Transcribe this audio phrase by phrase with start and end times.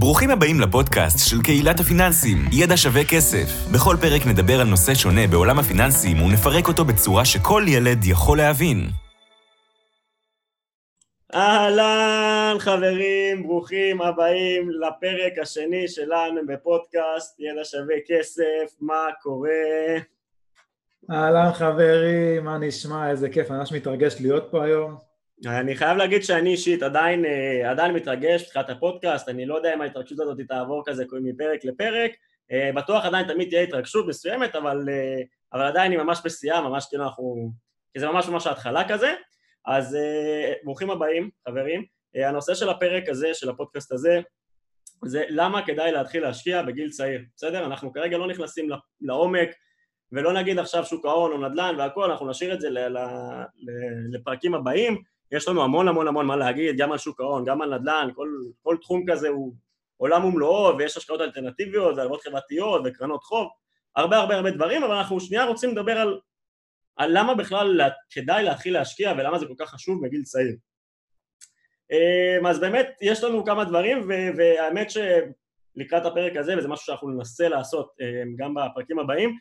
[0.00, 3.48] ברוכים הבאים לפודקאסט של קהילת הפיננסים, ידע שווה כסף.
[3.74, 8.78] בכל פרק נדבר על נושא שונה בעולם הפיננסים ונפרק אותו בצורה שכל ילד יכול להבין.
[11.34, 19.50] אהלן חברים, ברוכים הבאים לפרק השני שלנו בפודקאסט ידע שווה כסף, מה קורה?
[21.10, 23.10] אהלן חברים, מה נשמע?
[23.10, 25.07] איזה כיף, אני ממש מתרגש להיות פה היום.
[25.46, 29.80] אני חייב להגיד שאני אישית עדיין, אה, עדיין מתרגש בתחילת הפודקאסט, אני לא יודע אם
[29.80, 32.10] ההתרגשות הזאת תעבור כזה מפרק לפרק,
[32.52, 36.86] אה, בטוח עדיין תמיד תהיה התרגשות מסוימת, אבל, אה, אבל עדיין היא ממש בשיאה, ממש
[36.90, 37.52] כאילו אנחנו,
[37.92, 39.14] כי זה ממש ממש ההתחלה כזה,
[39.66, 39.96] אז
[40.64, 41.84] ברוכים הבאים חברים,
[42.14, 44.20] הנושא של הפרק הזה, של הפודקאסט הזה,
[45.04, 47.66] זה למה כדאי להתחיל להשקיע בגיל צעיר, בסדר?
[47.66, 48.68] אנחנו כרגע לא נכנסים
[49.00, 49.48] לעומק
[50.12, 52.68] ולא נגיד עכשיו שוק ההון או נדל"ן והכל, אנחנו נשאיר את זה
[54.12, 57.78] לפרקים הבאים, יש לנו המון המון המון מה להגיד, גם על שוק ההון, גם על
[57.78, 58.28] נדל"ן, כל,
[58.62, 59.54] כל תחום כזה הוא
[59.96, 63.48] עולם ומלואו, ויש השקעות אלטרנטיביות, והלוואות חברתיות, וקרנות חוב,
[63.96, 66.20] הרבה הרבה הרבה דברים, אבל אנחנו שנייה רוצים לדבר על,
[66.96, 70.56] על למה בכלל כדאי להתחיל להשקיע, ולמה זה כל כך חשוב בגיל צעיר.
[71.92, 77.48] אמ, אז באמת, יש לנו כמה דברים, והאמת שלקראת הפרק הזה, וזה משהו שאנחנו ננסה
[77.48, 79.36] לעשות אמ, גם בפרקים הבאים,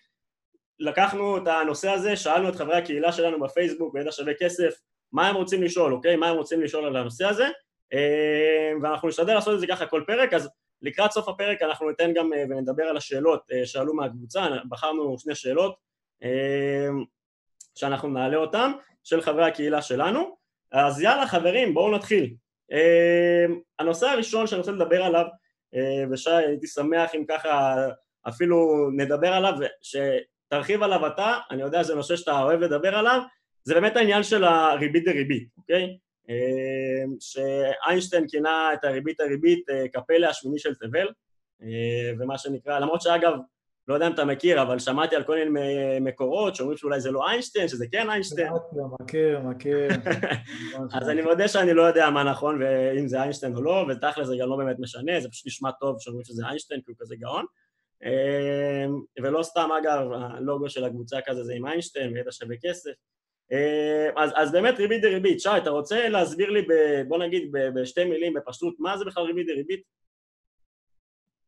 [0.79, 4.73] לקחנו את הנושא הזה, שאלנו את חברי הקהילה שלנו בפייסבוק, בידע שווה כסף,
[5.11, 6.15] מה הם רוצים לשאול, אוקיי?
[6.15, 7.47] מה הם רוצים לשאול על הנושא הזה,
[7.93, 10.49] אה, ואנחנו נשתדל לעשות את זה ככה כל פרק, אז
[10.81, 15.35] לקראת סוף הפרק אנחנו ניתן גם אה, ונדבר על השאלות אה, שעלו מהקבוצה, בחרנו שני
[15.35, 15.87] שאלות
[17.75, 18.71] שאנחנו נעלה אותן,
[19.03, 20.37] של חברי הקהילה שלנו,
[20.71, 22.33] אז יאללה חברים בואו נתחיל.
[23.79, 25.25] הנושא הראשון שאני רוצה לדבר עליו,
[26.11, 27.75] ושי הייתי שמח אם ככה
[28.27, 33.21] אפילו נדבר עליו, שתרחיב עליו אתה, אני יודע שזה נושא שאתה אוהב לדבר עליו,
[33.67, 35.97] זה באמת העניין של הריבית דריבית, אוקיי?
[36.29, 41.07] אמ, שאיינשטיין כינה את הריבית הריבית אה, כפלא השמיני של תבל,
[41.61, 43.33] אה, ומה שנקרא, למרות שאגב,
[43.87, 47.29] לא יודע אם אתה מכיר, אבל שמעתי על כל מיני מקורות שאומרים שאולי זה לא
[47.29, 48.53] איינשטיין, שזה כן איינשטיין.
[49.01, 49.89] מכיר, מכיר.
[51.01, 54.35] אז אני מודה שאני לא יודע מה נכון ואם זה איינשטיין או לא, ותכל'ס זה
[54.41, 57.45] גם לא באמת משנה, זה פשוט נשמע טוב שאומרים שזה איינשטיין כי הוא כזה גאון.
[58.03, 62.91] אמ, ולא סתם אגב, הלוגו של הקבוצה כזה זה עם איינשטיין וידע שווה כסף.
[63.51, 66.73] אה, אז, אז באמת ריבית דריבית, שי, אתה רוצה להסביר לי, ב,
[67.07, 69.81] בוא נגיד בשתי מילים, בפשטות, מה זה בכלל ריבית דריבית?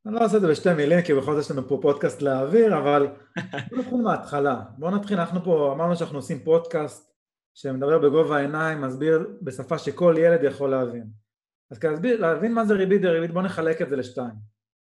[0.06, 2.78] אני לא אעשה את זה בשתי מילים, כי בכל זאת יש לנו פה פודקאסט להעביר,
[2.78, 3.08] אבל
[3.70, 4.62] בוא נתחיל מההתחלה.
[4.78, 7.14] בוא נתחיל, אנחנו פה אמרנו שאנחנו עושים פודקאסט
[7.54, 11.04] שמדבר בגובה העיניים, מסביר בשפה שכל ילד יכול להבין.
[11.72, 14.36] אז כדי להבין מה זה ריבית דריבית, בוא נחלק את זה לשתיים.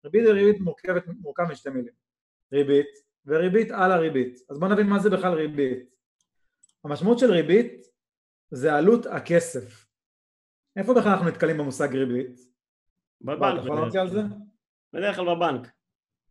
[0.04, 1.92] ריבית דריבית מורכבת, מורכב משתי מילים.
[2.52, 2.86] ריבית
[3.26, 4.38] וריבית על הריבית.
[4.50, 5.95] אז בוא נבין מה זה בכלל ריבית.
[6.86, 7.86] המשמעות של ריבית
[8.50, 9.86] זה עלות הכסף.
[10.76, 12.40] איפה בכלל אנחנו נתקלים במושג ריבית?
[13.20, 13.54] בבנק.
[13.54, 14.22] אתה יכול על זה?
[14.92, 15.68] בדרך כלל בבנק.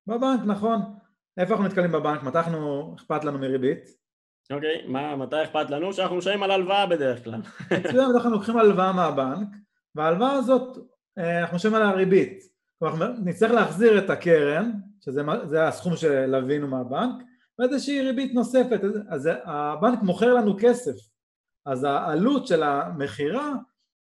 [0.07, 0.81] בבנק, נכון.
[1.37, 2.23] איפה אנחנו נתקלים בבנק?
[2.23, 3.89] מתי אנחנו, אכפת לנו מריבית?
[4.51, 5.93] אוקיי, מה, מתי אכפת לנו?
[5.93, 7.41] שאנחנו משלמים על הלוואה בדרך כלל.
[7.79, 9.47] מצוין, אנחנו לוקחים הלוואה מהבנק,
[9.95, 10.77] וההלוואה הזאת,
[11.17, 12.43] אה, אנחנו משלמים עליה ריבית.
[12.79, 17.23] כלומר, נצטרך להחזיר את הקרן, שזה הסכום שלווינו מהבנק,
[17.59, 18.79] ואיזושהי ריבית נוספת,
[19.09, 20.95] אז הבנק מוכר לנו כסף,
[21.65, 23.53] אז העלות של המכירה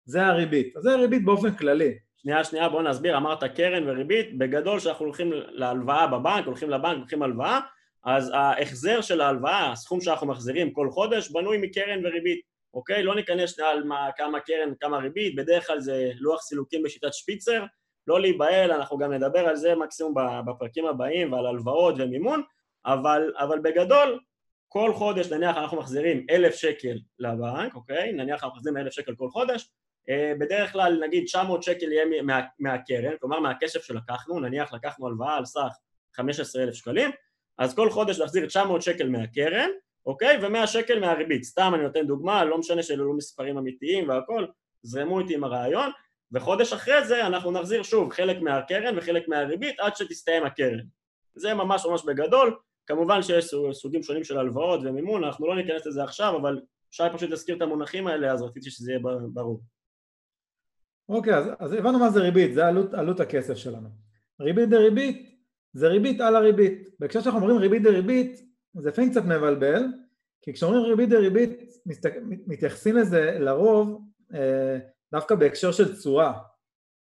[0.04, 1.98] זה הריבית, אז זה הריבית באופן כללי.
[2.16, 7.22] שנייה שנייה בוא נסביר, אמרת קרן וריבית, בגדול שאנחנו הולכים להלוואה בבנק, הולכים לבנק, הולכים
[7.22, 7.60] הלוואה,
[8.04, 12.40] אז ההחזר של ההלוואה, הסכום שאנחנו מחזירים כל חודש, בנוי מקרן וריבית,
[12.74, 13.02] אוקיי?
[13.02, 17.64] לא ניכנס על מה, כמה קרן, כמה ריבית, בדרך כלל זה לוח סילוקים בשיטת שפיצר,
[18.06, 20.14] לא להיבהל, אנחנו גם נדבר על זה מקסימום
[20.46, 22.42] בפרקים הבאים ועל הלוואות ומימון,
[22.86, 24.20] אבל, אבל בגדול
[24.68, 28.12] כל חודש נניח אנחנו מחזירים אלף שקל לבנק, אוקיי?
[28.12, 29.70] נניח אנחנו מחזירים אלף שקל כל חודש,
[30.08, 35.36] אה, בדרך כלל נגיד 900 שקל יהיה מה, מהקרן, כלומר מהכסף שלקחנו, נניח לקחנו הלוואה
[35.36, 35.76] על סך
[36.16, 37.10] 15 אלף שקלים,
[37.58, 39.68] אז כל חודש נחזיר 900 שקל מהקרן,
[40.06, 40.38] אוקיי?
[40.42, 44.46] ו-100 שקל מהריבית, סתם אני נותן דוגמה, לא משנה שאלו לא מספרים אמיתיים והכל,
[44.82, 45.90] זרמו איתי עם הרעיון,
[46.32, 50.86] וחודש אחרי זה אנחנו נחזיר שוב חלק מהקרן וחלק מהריבית עד שתסתיים הקרן.
[51.34, 56.04] זה ממש ממש בגדול, כמובן שיש סוגים שונים של הלוואות ומימון, אנחנו לא ניכנס לזה
[56.04, 56.60] עכשיו, אבל
[56.90, 59.00] שי פשוט להזכיר את המונחים האלה, אז רציתי שזה יהיה
[59.32, 59.62] ברור.
[61.08, 63.88] אוקיי, אז, אז הבנו מה זה ריבית, זה עלות, עלות הכסף שלנו.
[64.40, 65.34] ריבית דריבית
[65.72, 66.88] זה ריבית על הריבית.
[66.98, 68.40] בהקשר שאנחנו אומרים ריבית דריבית,
[68.74, 69.82] זה לפעמים קצת מבלבל,
[70.42, 71.72] כי כשאומרים ריבית דריבית
[72.46, 74.02] מתייחסים לזה לרוב
[74.34, 74.78] אה,
[75.12, 76.32] דווקא בהקשר של תשואה.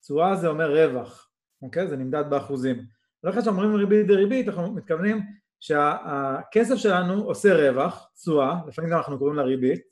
[0.03, 1.31] תשואה זה אומר רווח,
[1.63, 1.89] אוקיי?
[1.89, 2.87] זה נמדד באחוזים.
[3.25, 5.23] לא חושב שאומרים ריבית דריבית, אנחנו מתכוונים
[5.61, 9.83] שהכסף שלנו עושה רווח, תשואה, לפעמים גם אנחנו קוראים לה ריבית,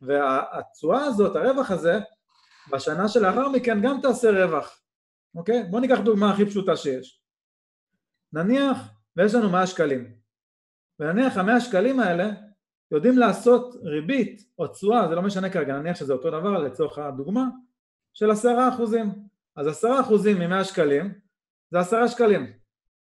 [0.00, 1.98] והתשואה הזאת, הרווח הזה,
[2.72, 4.80] בשנה שלאחר מכן גם תעשה רווח.
[5.34, 5.64] אוקיי?
[5.70, 7.22] בואו ניקח דוגמה הכי פשוטה שיש.
[8.32, 8.78] נניח
[9.16, 10.14] ויש לנו 100 שקלים,
[11.00, 12.30] ונניח המאה שקלים האלה
[12.90, 17.44] יודעים לעשות ריבית או תשואה, זה לא משנה כרגע, נניח שזה אותו דבר לצורך הדוגמה,
[18.14, 19.12] של עשרה אחוזים.
[19.56, 21.20] אז עשרה אחוזים ממאה שקלים
[21.70, 22.52] זה עשרה שקלים.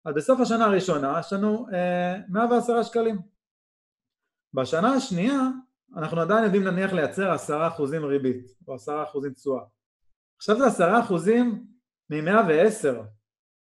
[0.04, 3.18] אז בסוף השנה הראשונה יש לנו אה, מאה ועשרה שקלים.
[4.54, 5.40] בשנה השנייה
[5.96, 9.62] אנחנו עדיין יודעים נניח לייצר עשרה אחוזים ריבית או עשרה אחוזים תשואה.
[10.36, 11.66] עכשיו זה עשרה אחוזים
[12.10, 13.02] ממאה ועשר,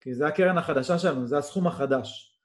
[0.00, 2.38] כי זה הקרן החדשה שלנו, זה הסכום החדש.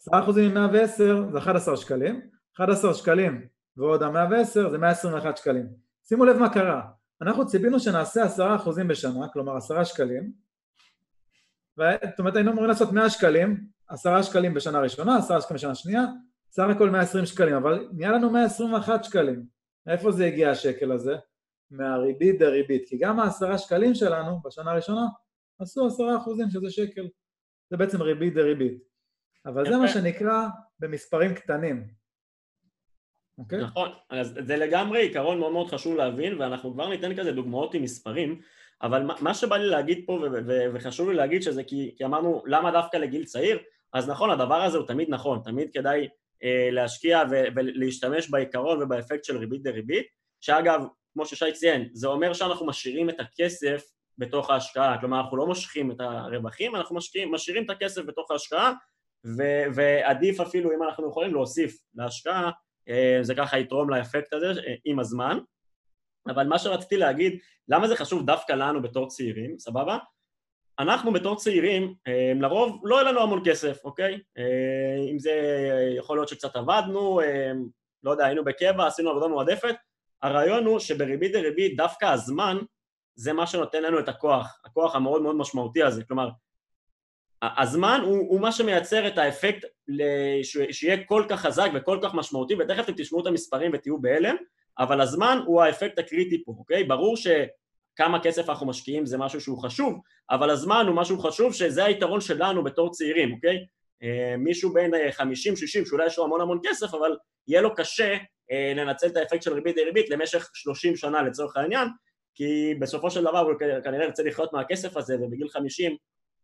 [0.00, 3.46] עשרה אחוזים ממאה ועשר זה אחד עשר שקלים, אחד עשר שקלים
[3.76, 5.66] ועוד המאה ועשר זה מאה עשרים ואחת שקלים.
[6.08, 6.82] שימו לב מה קרה,
[7.22, 10.32] אנחנו ציפינו שנעשה עשרה אחוזים בשנה, כלומר עשרה שקלים,
[11.78, 16.02] זאת אומרת היינו אמורים לעשות מאה שקלים, עשרה שקלים בשנה ראשונה, עשרה שקלים בשנה שנייה,
[16.50, 19.46] סך הכל 120 שקלים, אבל נהיה לנו 121 שקלים.
[19.86, 21.16] מאיפה זה הגיע השקל הזה?
[21.70, 25.06] מהריבית דריבית, כי גם העשרה שקלים שלנו בשנה הראשונה
[25.58, 27.08] עשו עשרה אחוזים שזה שקל,
[27.70, 28.82] זה בעצם ריבית דריבית.
[29.46, 30.46] אבל זה מה שנקרא
[30.78, 31.88] במספרים קטנים.
[33.38, 33.62] אוקיי?
[33.62, 37.82] נכון, אז זה לגמרי עיקרון מאוד מאוד חשוב להבין, ואנחנו כבר ניתן כזה דוגמאות עם
[37.82, 38.40] מספרים,
[38.82, 40.24] אבל מה שבא לי להגיד פה,
[40.74, 43.58] וחשוב לי להגיד שזה כי, כי אמרנו למה דווקא לגיל צעיר,
[43.92, 46.08] אז נכון, הדבר הזה הוא תמיד נכון, תמיד כדאי
[46.44, 50.06] אה, להשקיע ולהשתמש בעיקרון ובאפקט של ריבית דריבית,
[50.40, 53.84] שאגב, כמו ששי ציין, זה אומר שאנחנו משאירים את הכסף
[54.18, 58.72] בתוך ההשקעה, כלומר אנחנו לא מושכים את הרווחים, אנחנו משקיעים, משאירים את הכסף בתוך ההשקעה,
[59.24, 62.50] ו- ועדיף אפילו אם אנחנו יכולים להוסיף להשקעה,
[62.88, 65.38] אה, זה ככה יתרום לאפקט הזה אה, עם הזמן.
[66.30, 67.38] אבל מה שרציתי להגיד,
[67.68, 69.98] למה זה חשוב דווקא לנו בתור צעירים, סבבה?
[70.78, 74.20] אנחנו בתור צעירים, אה, לרוב לא יהיה לנו המון כסף, אוקיי?
[74.38, 75.32] אה, אם זה
[75.96, 77.52] יכול להיות שקצת עבדנו, אה,
[78.02, 79.74] לא יודע, היינו בקבע, עשינו עבודה מועדפת,
[80.22, 82.58] הרעיון הוא שבריבית דריבית דווקא הזמן
[83.14, 86.28] זה מה שנותן לנו את הכוח, הכוח המאוד מאוד משמעותי הזה, כלומר
[87.42, 89.64] הזמן הוא, הוא מה שמייצר את האפקט
[90.72, 94.36] שיהיה כל כך חזק וכל כך משמעותי ותכף אתם תשמעו את המספרים ותהיו בהלם
[94.78, 96.84] אבל הזמן הוא האפקט הקריטי פה, אוקיי?
[96.84, 97.26] ברור ש...
[97.98, 102.20] כמה כסף אנחנו משקיעים זה משהו שהוא חשוב, אבל הזמן הוא משהו חשוב שזה היתרון
[102.20, 103.66] שלנו בתור צעירים, אוקיי?
[104.02, 107.16] אה, מישהו בין 50-60 אה, שאולי יש לו המון המון כסף, אבל
[107.48, 108.16] יהיה לו קשה
[108.50, 111.88] אה, לנצל את האפקט של ריבית דריבית למשך 30 שנה לצורך העניין,
[112.34, 113.54] כי בסופו של דבר הוא
[113.84, 115.96] כנראה ירצה לחיות מהכסף הזה, ובגיל 50,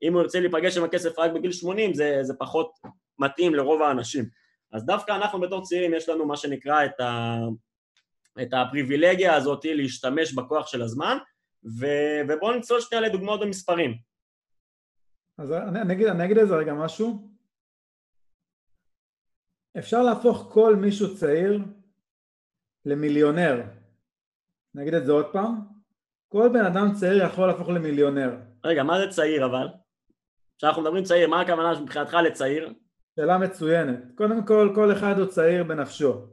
[0.03, 2.71] אם הוא ירצה להיפגש עם הכסף רק בגיל 80, זה, זה פחות
[3.19, 4.25] מתאים לרוב האנשים.
[4.73, 7.37] אז דווקא אנחנו בתור צעירים יש לנו מה שנקרא את, ה,
[8.43, 11.17] את הפריבילגיה הזאת להשתמש בכוח של הזמן,
[11.81, 11.87] ו...
[12.29, 13.95] ובואו נצלול שנייה לדוגמאות במספרים.
[15.39, 17.31] אז אני, אני, אגיד, אני אגיד איזה רגע משהו.
[19.79, 21.59] אפשר להפוך כל מישהו צעיר
[22.85, 23.63] למיליונר.
[24.75, 25.55] אני אגיד את זה עוד פעם.
[26.29, 28.37] כל בן אדם צעיר יכול להפוך למיליונר.
[28.65, 29.69] רגע, מה זה צעיר אבל?
[30.59, 32.73] כשאנחנו מדברים צעיר, מה הכוונה מבחינתך לצעיר?
[33.17, 33.99] שאלה מצוינת.
[34.15, 36.27] קודם כל, כל אחד הוא צעיר בנפשו.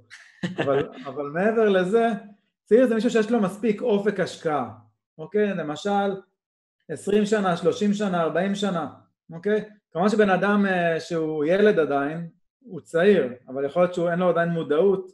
[0.58, 2.08] אבל, אבל מעבר לזה,
[2.64, 4.70] צעיר זה מישהו שיש לו מספיק אופק השקעה.
[5.18, 5.54] אוקיי?
[5.54, 6.22] למשל
[6.90, 8.88] 20 שנה, 30 שנה, 40 שנה,
[9.34, 9.70] אוקיי?
[9.92, 12.30] כמובן שבן אדם אה, שהוא ילד עדיין,
[12.60, 15.12] הוא צעיר, אבל יכול להיות שאין לו עדיין מודעות,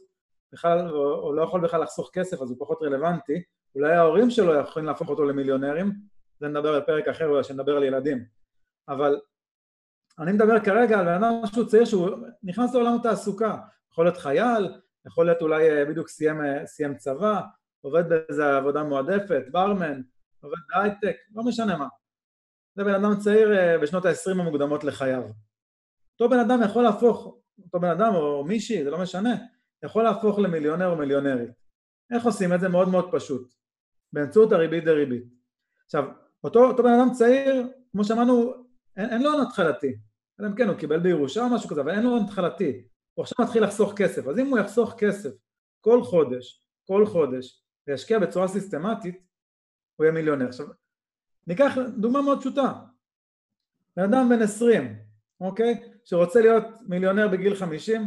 [0.52, 3.42] בכלל, או לא יכול בכלל לחסוך כסף אז הוא פחות רלוונטי,
[3.74, 5.92] אולי ההורים שלו יכולים להפוך אותו למיליונרים,
[6.40, 8.24] זה נדבר בפרק אחר אולי שנדבר על ילדים,
[8.88, 9.20] אבל
[10.18, 12.10] אני מדבר כרגע על בן אדם שהוא צעיר שהוא
[12.42, 13.56] נכנס לעולם התעסוקה,
[13.92, 14.68] יכול להיות חייל,
[15.08, 17.40] יכול להיות אולי אה, בדיוק סיים, אה, סיים צבא,
[17.80, 20.00] עובד באיזה עבודה מועדפת, ברמן,
[20.40, 21.86] עובד בהייטק, לא משנה מה.
[22.74, 25.22] זה בן אדם צעיר אה, בשנות ה-20 המוקדמות לחייו.
[26.12, 29.36] אותו בן אדם יכול להפוך, אותו בן אדם או מישהי, זה לא משנה,
[29.84, 31.50] יכול להפוך למיליונר או מיליונרית.
[32.14, 32.68] איך עושים את זה?
[32.68, 33.52] מאוד מאוד פשוט.
[34.12, 35.24] באמצעות הריבית דריבית.
[35.84, 36.04] עכשיו,
[36.44, 38.52] אותו, אותו בן אדם צעיר, כמו שאמרנו,
[38.96, 39.96] אין, אין לו הון התחלתי.
[40.40, 42.88] אלא אם כן, הוא קיבל בירושה או משהו כזה, אבל אין לו הון התחלתי.
[43.18, 44.26] הוא עכשיו מתחיל לחסוך כסף.
[44.26, 45.30] אז אם הוא יחסוך כסף
[45.80, 49.14] כל חודש, כל חודש, וישקיע בצורה סיסטמטית,
[49.96, 50.48] הוא יהיה מיליונר.
[50.48, 50.66] עכשיו,
[51.46, 52.72] ניקח דוגמה מאוד פשוטה.
[53.96, 54.98] בן אדם בן 20,
[55.40, 55.92] אוקיי?
[56.04, 58.02] שרוצה להיות מיליונר בגיל 50,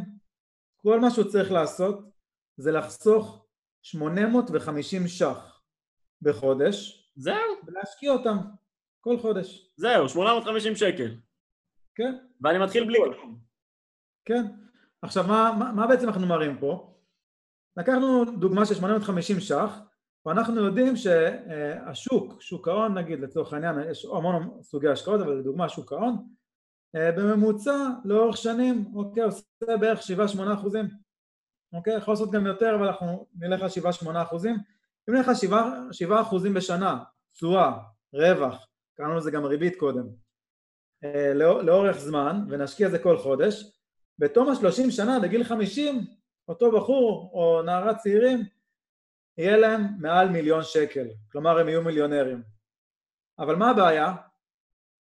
[0.76, 2.00] כל מה שהוא צריך לעשות
[2.58, 3.46] זה לחסוך
[3.82, 5.62] 850 ש"ח
[6.22, 7.12] בחודש.
[7.16, 7.36] זהו.
[7.68, 8.38] ולהשקיע אותם
[9.02, 9.74] כל חודש.
[9.76, 11.16] זהו, 850 שקל.
[11.96, 12.18] כן.
[12.42, 13.40] ואני מתחיל בלי כלום.
[14.26, 14.71] כן.
[15.02, 16.94] עכשיו, מה, מה, מה בעצם אנחנו מראים פה?
[17.78, 19.80] לקחנו דוגמה של 850 ש"ח
[20.26, 25.94] ואנחנו יודעים שהשוק, שוק ההון נגיד לצורך העניין, יש המון סוגי השקעות אבל לדוגמה שוק
[25.94, 26.28] ההון
[26.96, 30.86] אה, בממוצע לאורך שנים אוקיי עושה בערך 7-8 אחוזים
[31.74, 33.68] אוקיי יכול לעשות גם יותר אבל אנחנו נלך על
[34.04, 34.56] 7-8 אחוזים
[35.10, 37.04] אם נלך על 7, 7 אחוזים בשנה
[37.34, 37.78] תשואה,
[38.14, 38.68] רווח
[38.98, 40.08] קראנו לזה גם ריבית קודם,
[41.04, 43.81] אה, לא, לאורך זמן, ונשקיע זה כל חודש,
[44.22, 46.06] בתום השלושים שנה, בגיל חמישים,
[46.48, 48.40] אותו בחור או נערה צעירים,
[49.38, 52.44] יהיה להם מעל מיליון שקל, כלומר הם יהיו מיליונרים.
[53.40, 54.14] אבל מה הבעיה?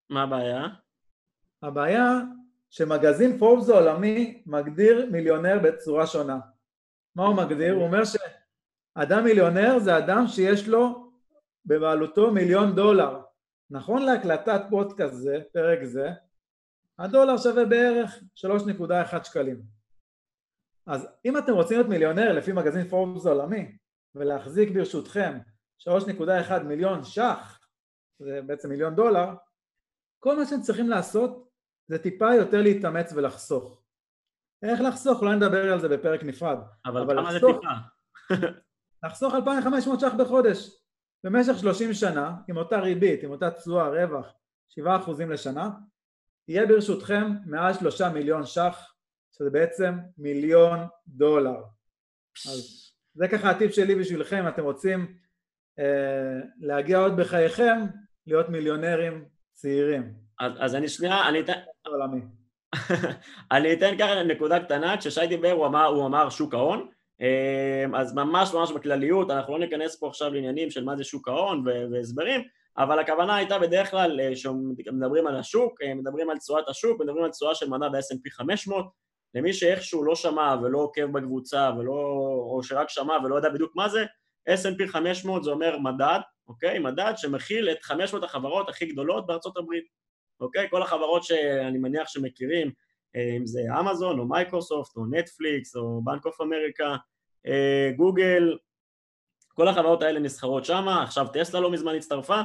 [0.09, 0.67] מה הבעיה?
[1.63, 2.19] הבעיה
[2.69, 6.39] שמגזין פורבס העולמי מגדיר מיליונר בצורה שונה.
[7.15, 7.73] מה הוא מגדיר?
[7.73, 11.11] הוא אומר שאדם מיליונר זה אדם שיש לו
[11.65, 13.21] בבעלותו מיליון דולר.
[13.69, 16.09] נכון להקלטת פודקאסט זה, פרק זה,
[17.03, 18.19] הדולר שווה בערך
[19.15, 19.61] 3.1 שקלים.
[20.87, 23.77] אז אם אתם רוצים להיות מיליונר לפי מגזין פורבס העולמי
[24.15, 25.37] ולהחזיק ברשותכם
[25.79, 27.59] 3.1 מיליון ש"ח,
[28.19, 29.33] זה בעצם מיליון דולר,
[30.19, 31.49] כל מה שאתם צריכים לעשות
[31.87, 33.81] זה טיפה יותר להתאמץ ולחסוך.
[34.63, 35.21] איך לחסוך?
[35.21, 36.57] אולי נדבר על זה בפרק נפרד.
[36.85, 37.61] אבל, אבל כמה לחסוך,
[38.29, 38.47] זה טיפה?
[39.03, 40.83] לחסוך 2,500 ש"ח בחודש
[41.23, 44.25] במשך 30 שנה, עם אותה ריבית, עם אותה תשואה, רווח,
[44.79, 44.81] 7%
[45.29, 45.69] לשנה,
[46.47, 48.93] יהיה ברשותכם מעל 3 מיליון ש"ח,
[49.31, 51.61] שזה בעצם מיליון דולר.
[52.49, 55.17] אז זה ככה הטיפ שלי בשבילכם, אם אתם רוצים
[55.79, 57.79] אה, להגיע עוד בחייכם,
[58.27, 60.13] להיות מיליונרים צעירים.
[60.39, 61.53] אז, אז אני שנייה, אני אתן...
[63.51, 66.89] אני אתן ככה נקודה קטנה, כששי דיבר הוא אמר, הוא אמר שוק ההון,
[67.21, 71.27] אמ, אז ממש ממש בכלליות, אנחנו לא ניכנס פה עכשיו לעניינים של מה זה שוק
[71.27, 72.41] ההון והסברים,
[72.77, 74.31] אבל הכוונה הייתה בדרך כלל, אה,
[74.77, 78.85] כשמדברים על השוק, אה, מדברים על תשואת השוק, מדברים על תשואה של מדד ה-S&P 500,
[79.35, 81.93] למי שאיכשהו לא שמע ולא עוקב בקבוצה, ולא,
[82.51, 84.05] או שרק שמע ולא יודע בדיוק מה זה,
[84.49, 86.79] S&P 500 זה אומר מדד, אוקיי?
[86.79, 89.83] מדד שמכיל את 500 החברות הכי גדולות בארצות הברית,
[90.39, 90.67] אוקיי?
[90.69, 92.71] כל החברות שאני מניח שמכירים,
[93.15, 96.95] אה, אם זה אמזון או מייקרוסופט או נטפליקס או בנק אוף אמריקה,
[97.47, 98.57] אה, גוגל,
[99.53, 102.43] כל החברות האלה נסחרות שם, עכשיו טסלה לא מזמן הצטרפה, אה,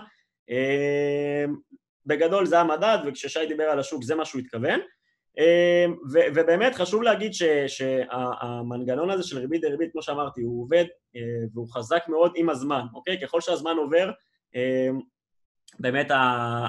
[2.07, 4.81] בגדול זה המדד וכששי דיבר על השוק זה מה שהוא התכוון.
[6.13, 7.33] ו- ובאמת חשוב להגיד
[7.67, 10.85] שהמנגנון הזה של ריבית דריבית כמו שאמרתי הוא עובד
[11.55, 13.21] והוא חזק מאוד עם הזמן, אוקיי?
[13.21, 14.11] ככל שהזמן עובר
[15.79, 16.07] באמת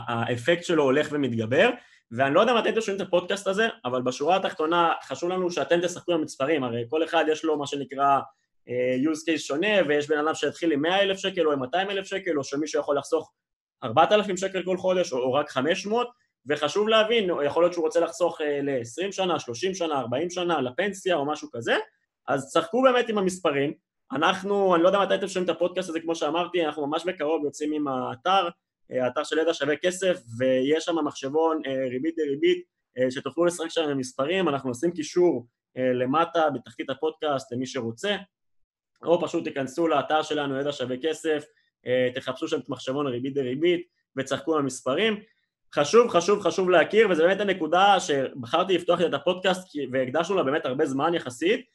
[0.08, 1.70] האפקט שלו הולך ומתגבר.
[2.12, 5.82] ואני לא יודע אם אתם שומעים את הפודקאסט הזה, אבל בשורה התחתונה חשוב לנו שאתם
[5.82, 8.20] תשחקו עם המספרים, הרי כל אחד יש לו מה שנקרא
[8.70, 11.90] uh, use case שונה, ויש בן אדם שהתחיל עם 100 אלף שקל או עם 200
[11.90, 13.32] אלף שקל, או שמישהו יכול לחסוך
[13.84, 16.08] 4,000 שקל כל חודש, או, או רק 500,
[16.50, 21.16] וחשוב להבין, יכול להיות שהוא רוצה לחסוך uh, ל-20 שנה, 30 שנה, 40 שנה, לפנסיה
[21.16, 21.76] או משהו כזה,
[22.28, 23.74] אז צחקו באמת עם המספרים.
[24.12, 27.46] אנחנו, אני לא יודע מתי אתם שומעים את הפודקאסט הזה, כמו שאמרתי, אנחנו ממש בקרוב
[27.46, 28.50] יוצאים עם האתר,
[28.90, 32.64] האתר של ידע שווה כסף ויש שם מחשבון אה, ריבית דריבית
[32.98, 38.16] אה, שתוכלו לשחק שם עם מספרים, אנחנו נשים קישור אה, למטה בתחתית הפודקאסט למי שרוצה
[39.04, 41.46] או פשוט תיכנסו לאתר שלנו ידע שווה כסף,
[42.16, 45.20] תחפשו שם את מחשבון ריבית דריבית וצחקו עם המספרים.
[45.76, 50.86] חשוב חשוב חשוב להכיר וזה באמת הנקודה שבחרתי לפתוח את הפודקאסט והקדשנו לה באמת הרבה
[50.86, 51.66] זמן יחסית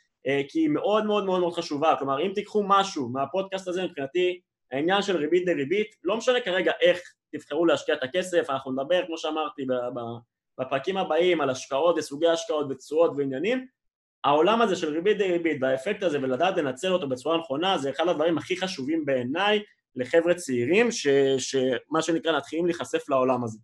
[0.49, 1.95] כי היא מאוד מאוד מאוד מאוד חשובה.
[1.99, 4.41] כלומר אם תיקחו משהו מהפודקאסט הזה מבחינתי
[4.73, 7.01] העניין של ריבית דריבית, לא משנה כרגע איך
[7.33, 9.67] תבחרו להשקיע את הכסף, אנחנו נדבר כמו שאמרתי
[10.59, 13.67] בפרקים הבאים על השקעות וסוגי השקעות ותשואות ועניינים,
[14.25, 18.39] העולם הזה של ריבית דריבית והאפקט הזה ולדעת לנצל אותו בצורה נכונה זה אחד הדברים
[18.39, 19.63] הכי חשובים בעיניי
[19.97, 21.07] לחבר'ה צעירים ש,
[21.39, 23.59] שמה שנקרא מתחילים להיחשף לעולם הזה.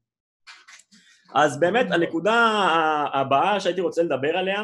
[1.35, 2.35] אז באמת הנקודה
[3.15, 4.63] הבאה שהייתי רוצה לדבר עליה,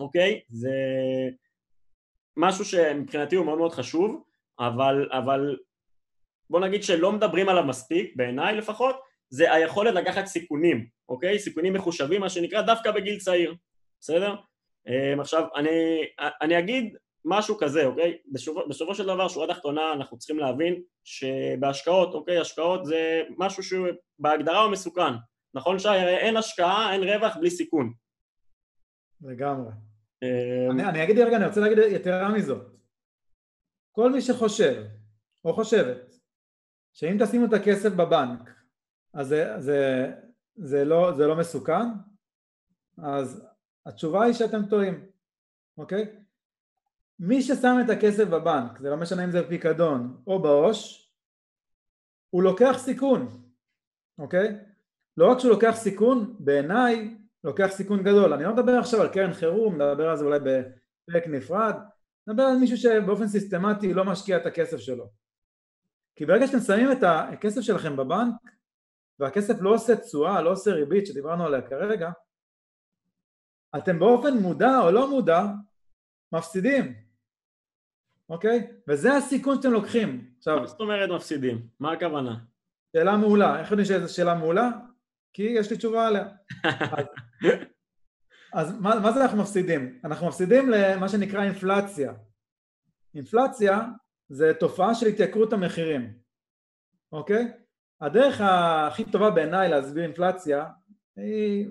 [0.00, 0.70] אוקיי, זה
[2.36, 4.22] משהו שמבחינתי הוא מאוד מאוד חשוב
[4.58, 5.56] אבל, אבל
[6.50, 11.38] בוא נגיד שלא מדברים עליו מספיק, בעיניי לפחות, זה היכולת לקחת סיכונים, אוקיי?
[11.38, 13.54] סיכונים מחושבים, מה שנקרא, דווקא בגיל צעיר,
[14.00, 14.34] בסדר?
[14.88, 16.04] אמ, עכשיו, אני,
[16.42, 18.18] אני אגיד משהו כזה, אוקיי?
[18.32, 22.38] בסופו, בסופו של דבר, שורה תחתונה, אנחנו צריכים להבין שבהשקעות, אוקיי?
[22.38, 25.12] השקעות זה משהו שבהגדרה הוא מסוכן.
[25.54, 25.88] נכון שי?
[25.88, 27.92] הרי אין השקעה, אין רווח בלי סיכון.
[29.20, 29.72] לגמרי.
[30.22, 32.66] אמ, אני, אני אגיד רגע, אני רוצה להגיד יתרה מזאת.
[33.92, 34.84] כל מי שחושב
[35.44, 36.14] או חושבת
[36.92, 38.56] שאם תשימו את הכסף בבנק
[39.14, 40.12] אז זה, זה,
[40.56, 41.86] זה, לא, זה לא מסוכן,
[42.98, 43.46] אז
[43.86, 45.06] התשובה היא שאתם טועים,
[45.78, 46.25] אוקיי?
[47.20, 51.10] מי ששם את הכסף בבנק, זה לא משנה אם זה בפיקדון או בעו"ש,
[52.30, 53.42] הוא לוקח סיכון,
[54.18, 54.58] אוקיי?
[55.16, 58.32] לא רק שהוא לוקח סיכון, בעיניי לוקח סיכון גדול.
[58.32, 61.74] אני לא מדבר עכשיו על קרן חירום, נדבר על זה אולי בפרק נפרד,
[62.26, 65.08] נדבר על מישהו שבאופן סיסטמטי לא משקיע את הכסף שלו.
[66.16, 68.34] כי ברגע שאתם שמים את הכסף שלכם בבנק
[69.18, 72.10] והכסף לא עושה תשואה, לא עושה ריבית שדיברנו עליה כרגע,
[73.76, 75.44] אתם באופן מודע או לא מודע
[76.32, 77.05] מפסידים,
[78.28, 78.66] אוקיי?
[78.88, 80.30] וזה הסיכון שאתם לוקחים.
[80.38, 80.60] עכשיו...
[80.60, 81.66] מה זאת אומרת מפסידים?
[81.80, 82.36] מה הכוונה?
[82.96, 83.60] שאלה מעולה.
[83.60, 84.70] איך יודעים שזו שאלה מעולה?
[85.32, 86.28] כי יש לי תשובה עליה.
[86.98, 87.06] אז,
[88.52, 89.98] אז מה, מה זה אנחנו מפסידים?
[90.04, 92.12] אנחנו מפסידים למה שנקרא אינפלציה.
[93.14, 93.80] אינפלציה
[94.28, 96.18] זה תופעה של התייקרות המחירים,
[97.12, 97.52] אוקיי?
[98.00, 100.66] הדרך הכי טובה בעיניי להסביר אינפלציה
[101.16, 101.68] היא,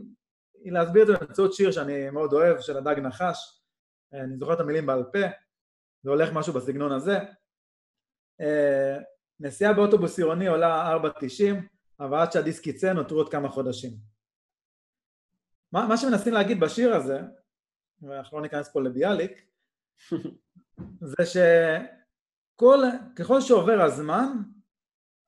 [0.63, 3.61] היא להסביר את זה באמצעות שיר שאני מאוד אוהב, של הדג נחש,
[4.13, 5.19] אני זוכר את המילים בעל פה,
[6.05, 7.17] זה הולך משהו בסגנון הזה.
[8.41, 8.97] אה,
[9.39, 10.99] נסיעה באוטובוס עירוני עולה 4.90,
[11.99, 13.91] אבל עד שהדיסק יצא נותרו עוד כמה חודשים.
[15.71, 17.19] מה, מה שמנסים להגיד בשיר הזה,
[18.01, 19.31] ואנחנו לא ניכנס פה לביאליק,
[21.11, 21.23] זה
[22.55, 24.37] שככל שעובר הזמן,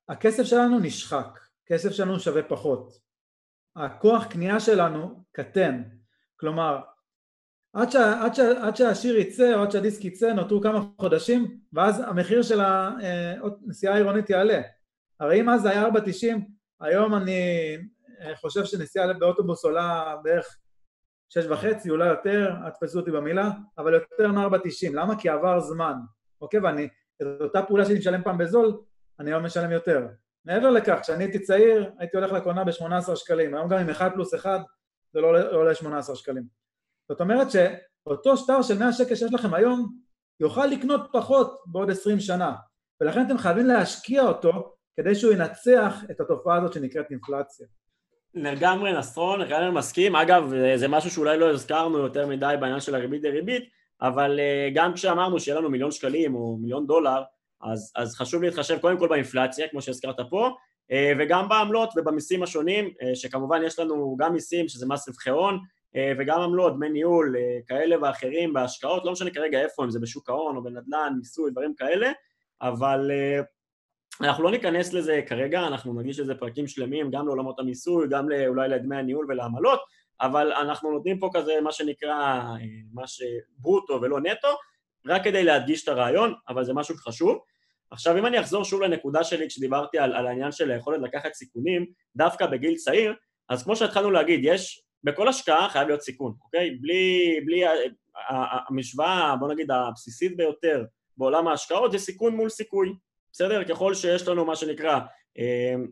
[0.09, 2.99] הכסף שלנו נשחק, כסף שלנו שווה פחות.
[3.75, 5.83] הכוח קנייה שלנו קטן.
[6.35, 6.81] כלומר,
[7.77, 11.99] עד, שה, עד, שה, עד שהשיר יצא או עד שהדיסק יצא נותרו כמה חודשים ואז
[11.99, 14.61] המחיר של הנסיעה אה, העירונית יעלה.
[15.19, 15.91] הרי אם אז זה היה 4.90,
[16.81, 17.41] היום אני
[18.21, 20.57] אה, חושב שנסיעה באוטובוס עולה בערך
[21.29, 24.93] שש וחצי, אולי יותר, תפסו אותי במילה, אבל יותר מ-4.90.
[24.93, 25.19] למה?
[25.19, 25.93] כי עבר זמן,
[26.41, 26.59] אוקיי?
[26.59, 26.87] ואני,
[27.21, 28.77] את אותה פעולה שאני משלם פעם בזול,
[29.19, 30.07] אני היום משלם יותר.
[30.45, 33.55] מעבר לכך, כשאני הייתי צעיר, הייתי הולך לקונה ב-18 שקלים.
[33.55, 34.61] היום גם עם 1 פלוס 1
[35.13, 36.66] זה לא עולה 18 שקלים.
[37.09, 39.93] זאת אומרת שאותו שטר של 100 שקל שיש לכם היום,
[40.39, 42.55] יוכל לקנות פחות בעוד 20 שנה.
[43.01, 47.67] ולכן אתם חייבים להשקיע אותו כדי שהוא ינצח את התופעה הזאת שנקראת אינפלציה.
[48.33, 50.15] לגמרי נסרון, לגמרי מסכים.
[50.15, 53.63] אגב, זה משהו שאולי לא הזכרנו יותר מדי בעניין של הריבית דריבית,
[54.01, 57.23] אבל אה, גם כשאמרנו שיהיה לנו מיליון שקלים או מיליון דולר,
[57.61, 60.49] אז, אז חשוב להתחשב קודם כל באינפלציה, כמו שהזכרת פה,
[60.91, 65.59] אה, וגם בעמלות ובמיסים השונים, אה, שכמובן יש לנו גם מיסים, שזה מס רווחי הון,
[66.19, 67.35] וגם עמלות, דמי ניהול
[67.67, 71.73] כאלה ואחרים בהשקעות, לא משנה כרגע איפה, אם זה בשוק ההון או בנדל"ן, מיסוי, דברים
[71.75, 72.11] כאלה,
[72.61, 73.11] אבל
[74.21, 78.69] אנחנו לא ניכנס לזה כרגע, אנחנו נגיש לזה פרקים שלמים גם לעולמות המיסוי, גם אולי
[78.69, 79.79] לדמי הניהול ולעמלות,
[80.21, 82.55] אבל אנחנו נותנים פה כזה מה שנקרא אה,
[82.93, 84.47] מה שברוטו ולא נטו,
[85.05, 87.37] רק כדי להדגיש את הרעיון, אבל זה משהו חשוב.
[87.91, 91.85] עכשיו אם אני אחזור שוב לנקודה שלי כשדיברתי על, על העניין של היכולת לקחת סיכונים
[92.15, 93.13] דווקא בגיל צעיר,
[93.49, 96.69] אז כמו שהתחלנו להגיד, יש, בכל השקעה חייב להיות סיכון, אוקיי?
[96.81, 97.63] בלי, בלי
[98.69, 100.85] המשוואה, בוא נגיד הבסיסית ביותר
[101.17, 102.93] בעולם ההשקעות זה סיכון מול סיכוי,
[103.31, 103.63] בסדר?
[103.63, 104.99] ככל שיש לנו מה שנקרא,
[105.37, 105.87] אמ,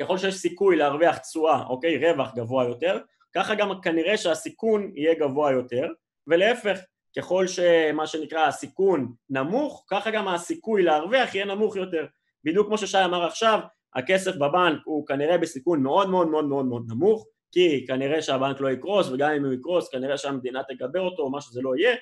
[0.00, 2.10] ככל שיש סיכוי להרוויח תשואה, אוקיי?
[2.10, 2.98] רווח גבוה יותר,
[3.34, 5.88] ככה גם כנראה שהסיכון יהיה גבוה יותר,
[6.26, 6.78] ולהפך,
[7.16, 12.06] ככל שמה שנקרא הסיכון נמוך, ככה גם הסיכוי להרוויח יהיה נמוך יותר.
[12.44, 13.60] בדיוק כמו ששי אמר עכשיו,
[13.94, 18.68] הכסף בבנק הוא כנראה בסיכון מאוד מאוד מאוד מאוד מאוד נמוך, כי כנראה שהבנק לא
[18.68, 21.96] יקרוס, וגם אם הוא יקרוס כנראה שהמדינה תגבה אותו או מה שזה לא יהיה,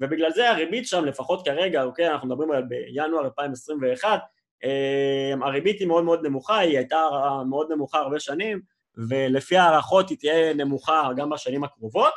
[0.00, 4.20] ובגלל זה הריבית שם, לפחות כרגע, אוקיי, אנחנו מדברים על בינואר 2021,
[4.64, 7.02] אמ, הריבית היא מאוד מאוד נמוכה, היא הייתה
[7.50, 8.60] מאוד נמוכה הרבה שנים,
[9.08, 12.12] ולפי הערכות היא תהיה נמוכה גם בשנים הקרובות,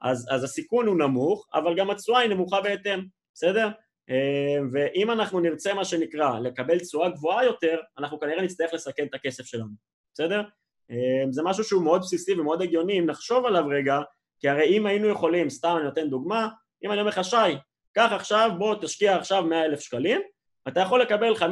[0.00, 3.00] אז, אז הסיכון הוא נמוך, אבל גם התשואה היא נמוכה בהתאם,
[3.34, 3.68] בסדר?
[4.08, 9.14] אמ, ואם אנחנו נרצה מה שנקרא לקבל תשואה גבוהה יותר, אנחנו כנראה נצטרך לסכן את
[9.14, 9.72] הכסף שלנו,
[10.14, 10.42] בסדר?
[10.90, 13.98] אמ, זה משהו שהוא מאוד בסיסי ומאוד הגיוני אם נחשוב עליו רגע,
[14.40, 16.48] כי הרי אם היינו יכולים, סתם אני נותן דוגמה,
[16.84, 17.56] אם אני אומר לך שי,
[17.92, 20.20] קח עכשיו, בוא תשקיע עכשיו 100 אלף שקלים,
[20.68, 21.42] אתה יכול לקבל 5%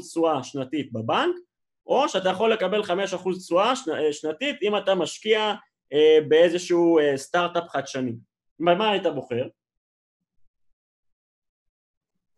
[0.00, 1.36] תשואה שנתית בבנק,
[1.86, 2.92] או שאתה יכול לקבל 5%
[3.38, 5.54] תשואה אה, שנתית אם אתה משקיע
[5.92, 8.12] אה, באיזשהו אה, סטארט-אפ חדשני.
[8.58, 9.48] מה היית בוחר?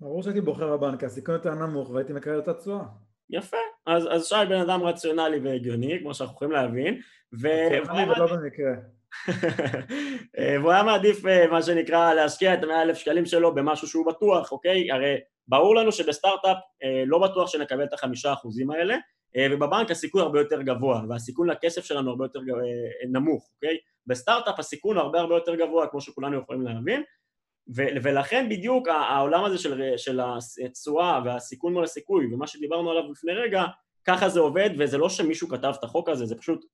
[0.01, 2.85] ברור שהייתי בוחר בבנק, הסיכון יותר נמוך והייתי מקבל את התשואה.
[3.33, 7.01] יפה, אז, אז שי בן אדם רציונלי והגיוני, כמו שאנחנו יכולים להבין,
[7.41, 7.49] ו...
[8.17, 8.73] ולא במקרה.
[10.61, 14.53] והוא היה מעדיף אה, מה שנקרא להשקיע את המאה אלף שקלים שלו במשהו שהוא בטוח,
[14.53, 14.93] אוקיי?
[14.93, 15.17] הרי
[15.49, 18.97] ברור לנו שבסטארט-אפ אה, לא בטוח שנקבל את החמישה אחוזים האלה
[19.37, 22.41] אה, ובבנק הסיכון הרבה יותר גבוה והסיכון לכסף שלנו הרבה יותר
[23.13, 23.77] נמוך, אוקיי?
[24.07, 27.03] בסטארט-אפ הסיכון הרבה הרבה יותר גבוה כמו שכולנו יכולים להבין
[27.75, 30.21] ולכן בדיוק העולם הזה של, של
[30.65, 33.65] התשואה והסיכון מול הסיכוי ומה שדיברנו עליו לפני רגע
[34.05, 36.65] ככה זה עובד וזה לא שמישהו כתב את החוק הזה, זה פשוט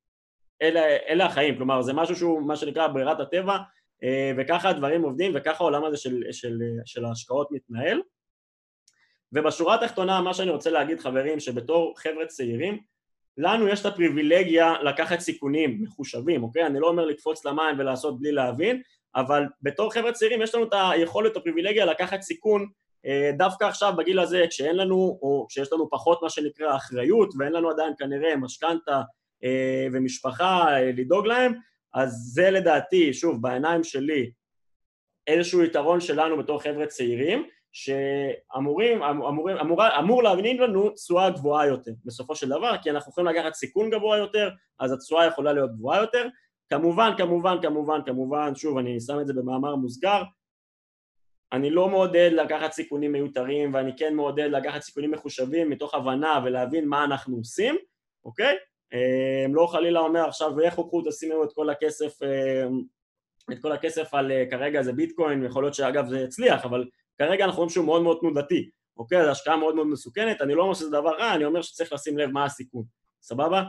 [0.63, 3.57] אלה, אלה החיים, כלומר זה משהו שהוא מה שנקרא ברירת הטבע
[4.03, 8.03] אה, וככה הדברים עובדים וככה העולם הזה של, של, של ההשקעות מתנהל
[9.33, 12.79] ובשורה התחתונה מה שאני רוצה להגיד חברים שבתור חבר'ה צעירים
[13.39, 16.67] לנו יש את הפריבילגיה לקחת סיכונים מחושבים, אוקיי?
[16.67, 18.83] אני לא אומר לקפוץ למים ולעשות בלי להבין
[19.17, 22.67] אבל בתור חבר'ה צעירים יש לנו את היכולת, או הפריבילגיה לקחת סיכון
[23.07, 27.53] אה, דווקא עכשיו בגיל הזה כשאין לנו, או כשיש לנו פחות מה שנקרא אחריות ואין
[27.53, 29.03] לנו עדיין כנראה משכנתה
[29.45, 31.55] אה, ומשפחה אה, לדאוג להם,
[31.95, 34.31] אז זה לדעתי, שוב, בעיניים שלי,
[35.27, 41.91] איזשהו יתרון שלנו בתור חבר'ה צעירים, שאמורים, אמורים, אמור, אמור להבין לנו תשואה גבוהה יותר
[42.05, 46.01] בסופו של דבר, כי אנחנו יכולים לקחת סיכון גבוה יותר, אז התשואה יכולה להיות גבוהה
[46.01, 46.29] יותר.
[46.71, 50.23] כמובן, כמובן, כמובן, כמובן, שוב, אני שם את זה במאמר מוסגר,
[51.53, 56.89] אני לא מעודד לקחת סיכונים מיותרים ואני כן מעודד לקחת סיכונים מחושבים מתוך הבנה ולהבין
[56.89, 57.77] מה אנחנו עושים,
[58.25, 58.57] אוקיי?
[58.93, 62.83] אמ, לא חלילה אומר עכשיו לכו קחו תשימו את כל הכסף אמ,
[63.53, 67.45] את כל הכסף על אה, כרגע זה ביטקוין, יכול להיות שאגב זה יצליח, אבל כרגע
[67.45, 69.25] אנחנו רואים שהוא מאוד מאוד תנודתי, אוקיי?
[69.25, 72.19] זו השקעה מאוד מאוד מסוכנת, אני לא אומר שזה דבר רע, אני אומר שצריך לשים
[72.19, 72.85] לב מה הסיכון,
[73.23, 73.63] סבבה?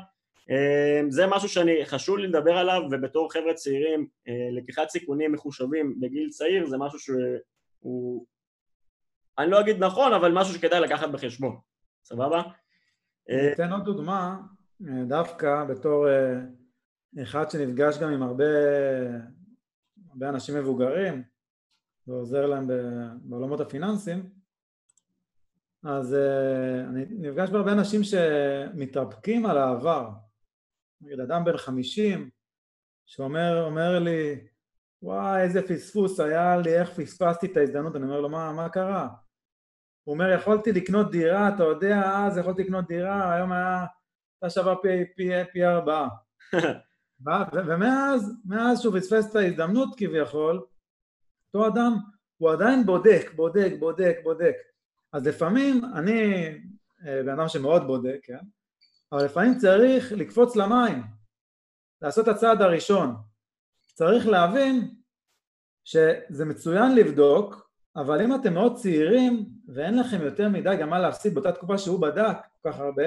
[0.50, 6.00] אמ, זה משהו שאני, חשוב לי לדבר עליו, ובתור חבר'ה צעירים, אה, לקיחת סיכונים מחושבים
[6.00, 8.26] בגיל צעיר זה משהו שהוא,
[9.38, 11.58] אני לא אגיד נכון, אבל משהו שכדאי לקחת בחשבון,
[12.04, 12.42] סבבה?
[13.30, 14.38] אני אתן עוד דוגמה,
[14.88, 16.08] אה, דווקא בתור
[17.24, 18.46] אחד שנפגש גם עם הרבה
[20.12, 21.24] הרבה אנשים מבוגרים
[22.08, 22.68] ועוזר להם
[23.22, 24.30] בעולמות הפיננסיים
[25.84, 26.16] אז
[26.90, 30.10] אני נפגש בהרבה אנשים שמתרפקים על העבר
[31.02, 32.30] נגיד אדם בן חמישים
[33.06, 34.48] שאומר אומר לי
[35.02, 39.08] וואי איזה פספוס היה לי, איך פספסתי את ההזדמנות, אני אומר לו מה, מה קרה?
[40.04, 43.86] הוא אומר יכולתי לקנות דירה, אתה יודע אז יכולתי לקנות דירה, היום היה,
[44.42, 46.08] הייתה שווה פי, פי, פי ארבעה
[47.68, 50.66] ומאז, מאז שהוא פספס את ההזדמנות כביכול,
[51.48, 51.94] אותו אדם
[52.38, 54.56] הוא עדיין בודק, בודק, בודק, בודק.
[55.14, 56.48] אז לפעמים, אני
[57.06, 58.38] אה, בן אדם שמאוד בודק, כן?
[59.12, 61.04] אבל לפעמים צריך לקפוץ למים,
[62.02, 63.16] לעשות את הצעד הראשון.
[63.94, 64.96] צריך להבין
[65.84, 71.34] שזה מצוין לבדוק, אבל אם אתם מאוד צעירים ואין לכם יותר מדי גם מה להפסיד
[71.34, 73.04] באותה תקופה שהוא בדק כל כך הרבה,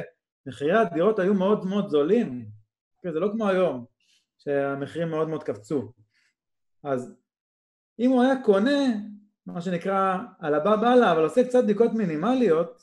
[0.46, 2.46] מחירי הדירות היו מאוד מאוד זולים,
[3.12, 3.84] זה לא כמו היום,
[4.38, 5.92] שהמחירים מאוד מאוד קפצו.
[6.84, 7.16] אז
[7.98, 8.80] אם הוא היה קונה,
[9.46, 12.82] מה שנקרא על הבא באללה, אבל עושה קצת בדיקות מינימליות,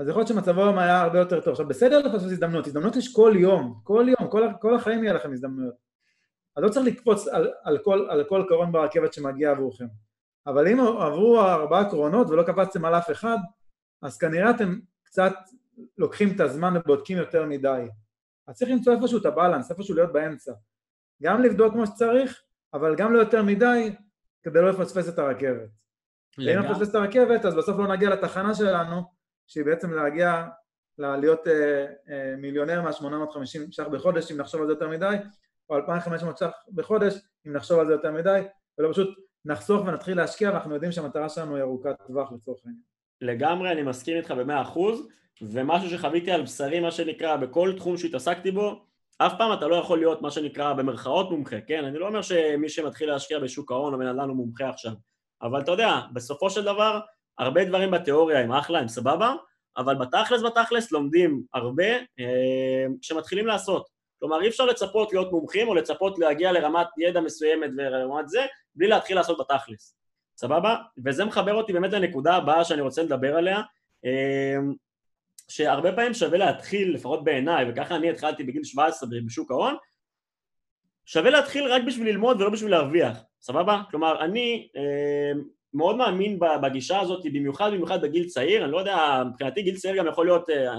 [0.00, 1.48] אז יכול להיות שמצבו היום היה הרבה יותר טוב.
[1.48, 5.32] עכשיו בסדר לפספס הזדמנות, הזדמנות יש כל יום, כל יום, כל, כל החיים יהיה לכם
[5.32, 5.74] הזדמנויות.
[6.56, 9.86] אז לא צריך לקפוץ על, על, כל, על כל קרון ברכבת שמגיע עבורכם.
[10.46, 13.36] אבל אם עברו ארבעה קרונות ולא קפצתם על אף אחד,
[14.02, 15.32] אז כנראה אתם קצת
[15.98, 17.88] לוקחים את הזמן ובודקים יותר מדי.
[18.48, 20.52] אז צריך למצוא איפשהו את הבלנס, איפשהו להיות באמצע.
[21.22, 22.42] גם לבדוק כמו שצריך,
[22.74, 23.96] אבל גם לא יותר מדי,
[24.42, 25.68] כדי לא לפספס את הרכבת.
[26.38, 29.19] אם נפספס את הרכבת, אז בסוף לא נגיע לתחנה שלנו,
[29.50, 30.44] שהיא בעצם להגיע,
[30.98, 35.16] להיות אה, אה, מיליונר מה-850 ש"ח בחודש, אם נחשוב על זה יותר מדי,
[35.70, 37.14] או 2,500 ש"ח בחודש,
[37.46, 38.40] אם נחשוב על זה יותר מדי,
[38.78, 42.82] ולא פשוט נחסוך ונתחיל להשקיע, ואנחנו יודעים שהמטרה שלנו היא ארוכת טווח לצורך העניין.
[43.20, 45.08] לגמרי, אני מסכים איתך במאה אחוז,
[45.42, 48.84] ומשהו שחוויתי על בשרי, מה שנקרא, בכל תחום שהתעסקתי בו,
[49.18, 51.84] אף פעם אתה לא יכול להיות מה שנקרא במרכאות מומחה, כן?
[51.84, 54.92] אני לא אומר שמי שמתחיל להשקיע בשוק ההון או בן אדם הוא מומחה עכשיו,
[55.42, 57.00] אבל אתה יודע, בסופו של דבר,
[57.40, 59.34] הרבה דברים בתיאוריה הם אחלה, הם סבבה,
[59.76, 61.88] אבל בתכלס בתכלס לומדים הרבה
[62.20, 63.88] אה, כשמתחילים לעשות.
[64.18, 68.88] כלומר, אי אפשר לצפות להיות מומחים או לצפות להגיע לרמת ידע מסוימת ורמת זה, בלי
[68.88, 69.96] להתחיל לעשות בתכלס,
[70.36, 70.76] סבבה?
[71.04, 73.62] וזה מחבר אותי באמת לנקודה הבאה שאני רוצה לדבר עליה.
[74.04, 74.56] אה,
[75.48, 79.76] שהרבה פעמים שווה להתחיל, לפחות בעיניי, וככה אני התחלתי בגיל 17 בשוק ההון,
[81.04, 83.82] שווה להתחיל רק בשביל ללמוד ולא בשביל להרוויח, סבבה?
[83.90, 85.40] כלומר, אני אה,
[85.74, 90.06] מאוד מאמין בגישה הזאת, במיוחד במיוחד בגיל צעיר, אני לא יודע, מבחינתי גיל צעיר גם
[90.06, 90.74] יכול להיות, אה,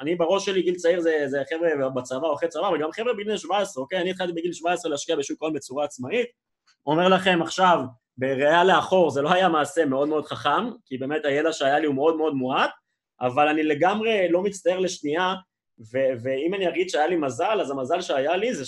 [0.00, 3.12] אני בראש שלי גיל צעיר זה, זה חבר'ה בצבא או אחרי צבא, אבל גם חבר'ה
[3.14, 4.00] בגיל 17, אוקיי?
[4.00, 6.26] אני התחלתי בגיל 17 להשקיע בשוק ההון בצורה עצמאית,
[6.86, 7.80] אומר לכם עכשיו,
[8.18, 11.94] בראייה לאחור זה לא היה מעשה מאוד מאוד חכם, כי באמת הידע שהיה לי הוא
[11.94, 12.70] מאוד מאוד מועט,
[13.20, 15.34] אבל אני לגמרי לא מצטער לשנייה,
[15.92, 18.64] ו- ואם אני אגיד שהיה לי מזל, אז המזל שהיה לי זה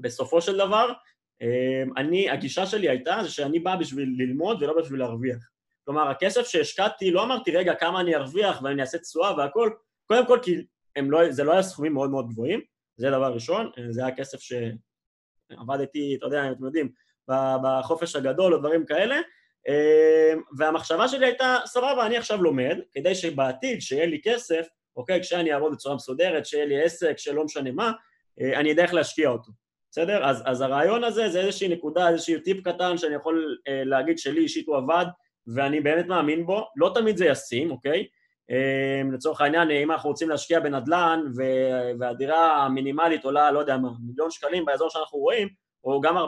[0.00, 0.92] שבסופו של דבר,
[1.96, 5.50] אני, הגישה שלי הייתה זה שאני בא בשביל ללמוד ולא בשביל להרוויח.
[5.84, 9.70] כלומר, הכסף שהשקעתי, לא אמרתי, רגע, כמה אני ארוויח ואני אעשה תשואה והכל,
[10.06, 10.64] קודם כל כי
[10.96, 12.60] לא, זה לא היה סכומים מאוד מאוד גבוהים,
[12.96, 16.92] זה דבר ראשון, זה היה כסף שעבדתי, אתה יודע, אתם יודעים,
[17.62, 19.20] בחופש הגדול או דברים כאלה,
[19.68, 25.54] אמ, והמחשבה שלי הייתה, סבבה, אני עכשיו לומד, כדי שבעתיד, שיהיה לי כסף, אוקיי, כשאני
[25.54, 27.92] אעבוד בצורה מסודרת, שיהיה לי עסק, שלא משנה מה,
[28.40, 29.52] אה, אני אדע איך להשקיע אותו,
[29.98, 30.24] בסדר?
[30.24, 34.40] אז, אז הרעיון הזה זה איזושהי נקודה, איזשהו טיפ קטן שאני יכול אה, להגיד שלי
[34.40, 35.06] אישית הוא עבד,
[35.54, 38.06] ואני באמת מאמין בו, לא תמיד זה ישים, אוקיי?
[38.50, 41.20] אה, לצורך העניין, אם אנחנו רוצים להשקיע בנדל"ן
[42.00, 45.48] והדירה המינימלית עולה, לא יודע מה, מיליון שקלים באזור שאנחנו רואים,
[45.84, 46.20] או גם 400-500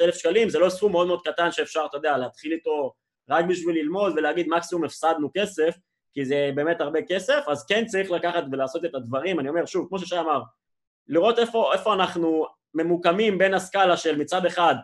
[0.00, 2.92] אלף שקלים, זה לא סכום מאוד מאוד קטן שאפשר, אתה יודע, להתחיל איתו
[3.30, 5.76] רק בשביל ללמוד ולהגיד מקסימום הפסדנו כסף,
[6.12, 9.88] כי זה באמת הרבה כסף, אז כן צריך לקחת ולעשות את הדברים, אני אומר שוב,
[9.88, 10.42] כמו ששי אמר,
[11.08, 14.74] לראות איפה, איפה אנחנו ממוקמים בין הסקאלה של מצד אחד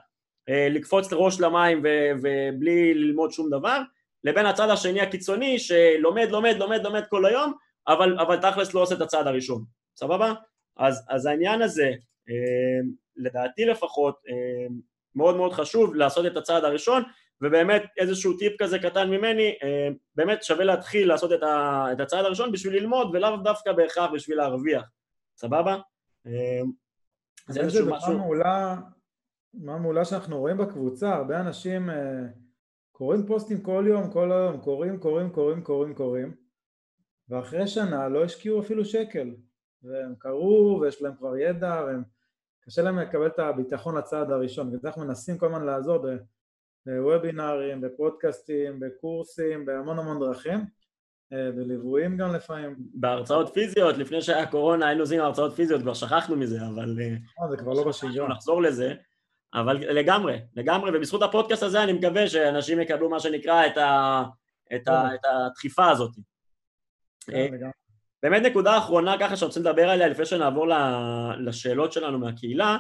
[0.49, 1.89] אה, לקפוץ לראש למים ו,
[2.23, 3.81] ובלי ללמוד שום דבר,
[4.25, 7.53] לבין הצד השני הקיצוני שלומד, לומד, לומד, לומד כל היום,
[7.89, 9.65] אבל, אבל תכלס לא עושה את הצעד הראשון,
[9.97, 10.33] סבבה?
[10.77, 11.93] אז, אז העניין הזה,
[12.29, 12.81] אה,
[13.17, 14.67] לדעתי לפחות, אה,
[15.15, 17.03] מאוד מאוד חשוב לעשות את הצעד הראשון,
[17.41, 22.25] ובאמת איזשהו טיפ כזה קטן ממני, אה, באמת שווה להתחיל לעשות את, ה, את הצעד
[22.25, 24.83] הראשון בשביל ללמוד ולאו דווקא בהכרח בשביל להרוויח,
[25.37, 25.77] סבבה?
[27.49, 28.19] זה איזשהו משהו...
[28.19, 28.77] מעולה,
[29.55, 32.27] מה מעולה שאנחנו רואים בקבוצה, הרבה אנשים אה,
[32.93, 36.35] קוראים פוסטים כל יום, כל היום, קוראים, קוראים, קוראים, קוראים, קוראים,
[37.29, 39.35] ואחרי שנה לא השקיעו אפילו שקל,
[39.83, 42.03] והם קראו ויש להם כבר ידע, והם...
[42.67, 46.07] קשה להם לקבל את הביטחון לצעד הראשון, וזה אנחנו מנסים כל הזמן לעזור
[46.87, 50.61] בוובינארים, בפודקאסטים, בקורסים, בהמון המון דרכים,
[51.31, 52.77] בליוויים גם לפעמים.
[52.79, 56.99] בהרצאות פיזיות, לפני שהיה קורונה היינו עושים הרצאות פיזיות, כבר שכחנו מזה, אבל...
[57.01, 58.29] אה, זה כבר לא בשגרה.
[58.29, 58.95] נחזור לזה.
[59.55, 64.23] אבל לגמרי, לגמרי, ובזכות הפודקאסט הזה אני מקווה שאנשים יקבלו מה שנקרא את, ה,
[64.75, 66.11] את, ה, את הדחיפה הזאת.
[67.33, 67.47] אה,
[68.23, 70.67] באמת נקודה אחרונה ככה שאני רוצה לדבר עליה לפני שנעבור
[71.39, 72.77] לשאלות שלנו מהקהילה,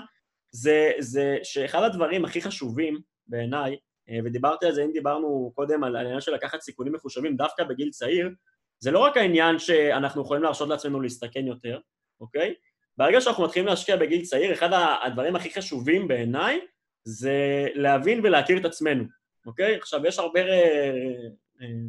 [0.50, 3.78] זה, זה שאחד הדברים הכי חשובים בעיניי, אה,
[4.24, 8.30] ודיברתי על זה אם דיברנו קודם על העניין של לקחת סיכונים מחושבים דווקא בגיל צעיר,
[8.78, 11.78] זה לא רק העניין שאנחנו יכולים להרשות לעצמנו להסתכן יותר,
[12.20, 12.54] אוקיי?
[12.96, 14.70] ברגע שאנחנו מתחילים להשקיע בגיל צעיר, אחד
[15.04, 16.60] הדברים הכי חשובים בעיניי
[17.04, 19.04] זה להבין ולהכיר את עצמנו,
[19.46, 19.76] אוקיי?
[19.76, 20.40] עכשיו, יש הרבה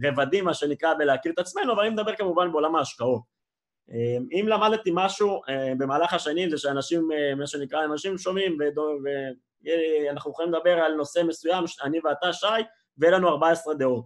[0.04, 3.22] רבדים, מה שנקרא, בלהכיר את עצמנו, אבל אני מדבר כמובן בעולם ההשקעות.
[4.32, 5.42] אם למדתי משהו
[5.78, 8.58] במהלך השנים זה שאנשים, מה שנקרא, אנשים שומעים
[9.68, 12.46] ואנחנו יכולים לדבר על נושא מסוים, אני ואתה שי,
[12.98, 14.06] ויהיה לנו 14 דעות,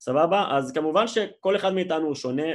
[0.00, 0.48] סבבה?
[0.50, 2.48] אז כמובן שכל אחד מאיתנו הוא שונה,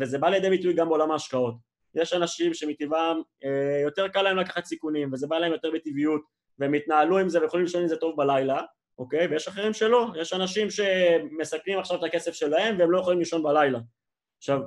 [0.00, 1.54] וזה בא לידי ביטוי גם בעולם ההשקעות.
[1.94, 6.22] יש אנשים שמטבעם אה, יותר קל להם לקחת סיכונים וזה בא להם יותר בטבעיות
[6.58, 8.62] והם יתנהלו עם זה ויכולים לישון עם זה טוב בלילה,
[8.98, 9.26] אוקיי?
[9.26, 13.78] ויש אחרים שלא, יש אנשים שמסכנים עכשיו את הכסף שלהם והם לא יכולים לישון בלילה.
[14.38, 14.60] עכשיו,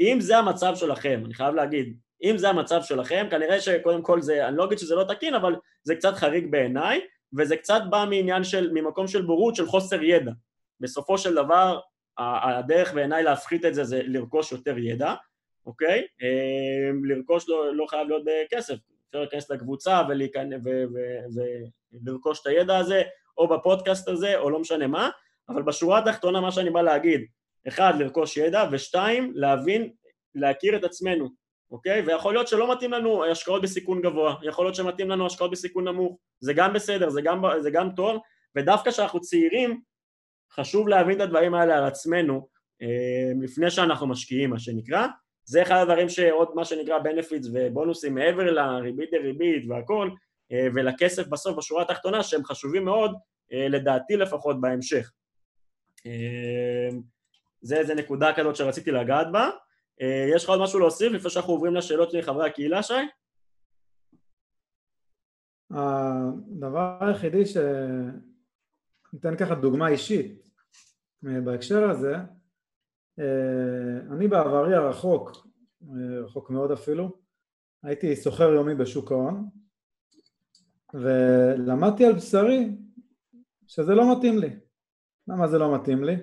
[0.00, 4.48] אם זה המצב שלכם, אני חייב להגיד, אם זה המצב שלכם, כנראה שקודם כל זה,
[4.48, 7.00] אני לא אגיד שזה לא תקין, אבל זה קצת חריג בעיניי,
[7.38, 10.32] וזה קצת בא מעניין של, ממקום של בורות, של חוסר ידע.
[10.80, 11.80] בסופו של דבר,
[12.18, 15.14] הדרך בעיניי להפחית את זה זה לרכוש יותר ידע,
[15.66, 16.06] אוקיי?
[16.22, 18.74] אמ, לרכוש לא, לא חייב להיות בכסף,
[19.08, 20.02] אפשר להיכנס לקבוצה
[21.92, 23.02] ולרכוש את הידע הזה,
[23.38, 25.10] או בפודקאסט הזה, או לא משנה מה,
[25.48, 27.20] אבל בשורה התחתונה מה שאני בא להגיד,
[27.68, 29.90] אחד, לרכוש ידע, ושתיים, להבין,
[30.34, 31.28] להכיר את עצמנו,
[31.70, 32.00] אוקיי?
[32.00, 36.18] ויכול להיות שלא מתאים לנו השקעות בסיכון גבוה, יכול להיות שמתאים לנו השקעות בסיכון נמוך,
[36.40, 38.20] זה גם בסדר, זה גם, זה גם טוב,
[38.56, 39.80] ודווקא כשאנחנו צעירים,
[40.52, 42.48] חשוב להבין את הדברים האלה על עצמנו,
[42.80, 45.06] אמ, לפני שאנחנו משקיעים, מה שנקרא,
[45.44, 50.10] זה אחד הדברים שעוד מה שנקרא benefits ובונוסים מעבר לריבית דריבית והכל
[50.52, 53.14] אה, ולכסף בסוף בשורה התחתונה שהם חשובים מאוד
[53.52, 55.12] אה, לדעתי לפחות בהמשך.
[56.06, 56.88] אה,
[57.62, 59.50] זה איזה נקודה כזאת שרציתי לגעת בה.
[60.34, 62.94] יש לך עוד משהו להוסיף לפני שאנחנו עוברים לשאלות של חברי הקהילה, שי?
[65.70, 67.56] הדבר היחידי ש...
[69.12, 70.42] ניתן ככה דוגמה אישית
[71.22, 72.14] בהקשר הזה,
[73.18, 75.46] אה, אני בעברי הרחוק,
[75.82, 77.12] אה, רחוק מאוד אפילו,
[77.82, 79.48] הייתי סוחר יומי בשוק ההון
[80.94, 82.76] ולמדתי על בשרי
[83.66, 84.50] שזה לא מתאים לי.
[85.28, 86.16] למה זה לא מתאים לי?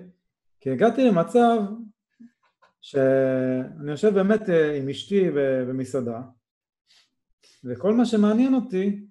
[0.60, 1.58] כי הגעתי למצב
[2.80, 5.30] שאני יושב באמת אה, עם אשתי
[5.68, 6.20] במסעדה
[7.64, 9.06] וכל מה שמעניין אותי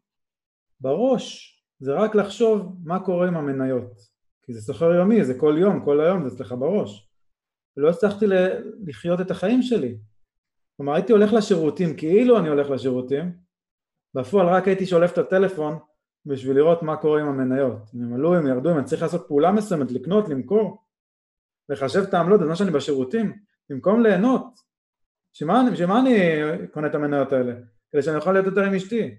[0.80, 5.86] בראש זה רק לחשוב מה קורה עם המניות כי זה סוחר יומי, זה כל יום,
[5.86, 7.10] כל היום, זה אצלך בראש
[7.78, 8.26] ולא הצלחתי
[8.88, 9.98] לחיות את החיים שלי.
[10.78, 13.32] כלומר הייתי הולך לשירותים כאילו אני הולך לשירותים,
[14.14, 15.80] בפועל רק הייתי שולף את הטלפון
[16.26, 19.28] בשביל לראות מה קורה עם המניות, אם הם עלו, אם ירדו, אם אני צריך לעשות
[19.28, 20.84] פעולה מסוימת, לקנות, למכור,
[21.70, 24.60] לחשב את העמלות בזמן שאני בשירותים, במקום ליהנות.
[25.34, 25.62] שמה,
[26.02, 26.18] אני
[26.72, 27.54] קונה את המניות האלה?
[27.92, 29.18] כדי שאני אוכל להיות יותר עם אשתי,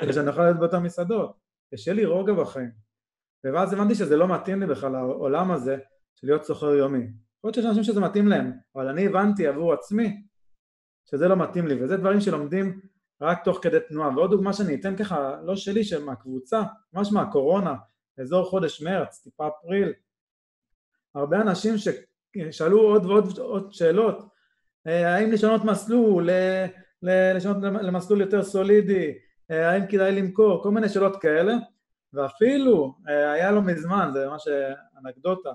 [0.00, 1.36] כדי שאני אוכל להיות באותן מסעדות,
[1.76, 2.70] שיהיה לי רוגע בחיים.
[3.44, 5.78] ואז הבנתי שזה לא מתאים לי בכלל העולם הזה
[6.14, 6.98] של להיות סוחר יומי.
[6.98, 10.26] יכול להיות שיש אנשים שזה מתאים להם, אבל אני הבנתי עבור עצמי
[11.10, 12.80] שזה לא מתאים לי, וזה דברים שלומדים
[13.20, 14.16] רק תוך כדי תנועה.
[14.16, 17.74] ועוד דוגמה שאני אתן ככה, לא שלי, שמהקבוצה, ממש מהקורונה,
[18.20, 19.92] אזור חודש מרץ, טיפה אפריל,
[21.14, 21.74] הרבה אנשים
[22.50, 24.28] ששאלו עוד ועוד עוד שאלות,
[24.86, 26.28] אה, האם לשנות מסלול,
[27.02, 29.14] לשנות למסלול יותר סולידי,
[29.50, 31.54] אה, האם כדאי למכור, כל מיני שאלות כאלה,
[32.12, 34.44] ואפילו אה, היה לו מזמן, זה ממש
[34.98, 35.50] אנקדוטה,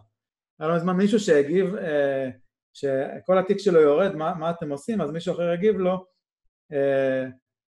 [0.60, 1.76] היה לו מזמן מישהו שהגיב
[2.74, 5.02] שכל התיק שלו יורד, מה, מה אתם עושים?
[5.02, 6.06] אז מישהו אחר הגיב לו,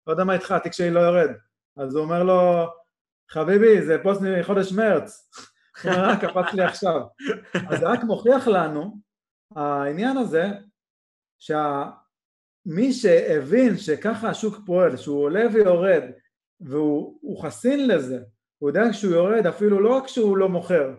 [0.07, 1.31] לא יודע מה איתך, התיק שלי לא יורד.
[1.77, 2.67] אז הוא אומר לו,
[3.31, 5.31] חביבי, זה פוסט מחודש מרץ,
[6.21, 7.01] קפץ לי עכשיו.
[7.69, 8.99] אז זה רק מוכיח לנו,
[9.57, 10.47] העניין הזה,
[11.39, 16.03] שמי שהבין שככה השוק פועל, שהוא עולה ויורד,
[16.61, 18.21] והוא חסין לזה,
[18.59, 20.95] הוא יודע שהוא יורד אפילו לא רק שהוא לא מוכר,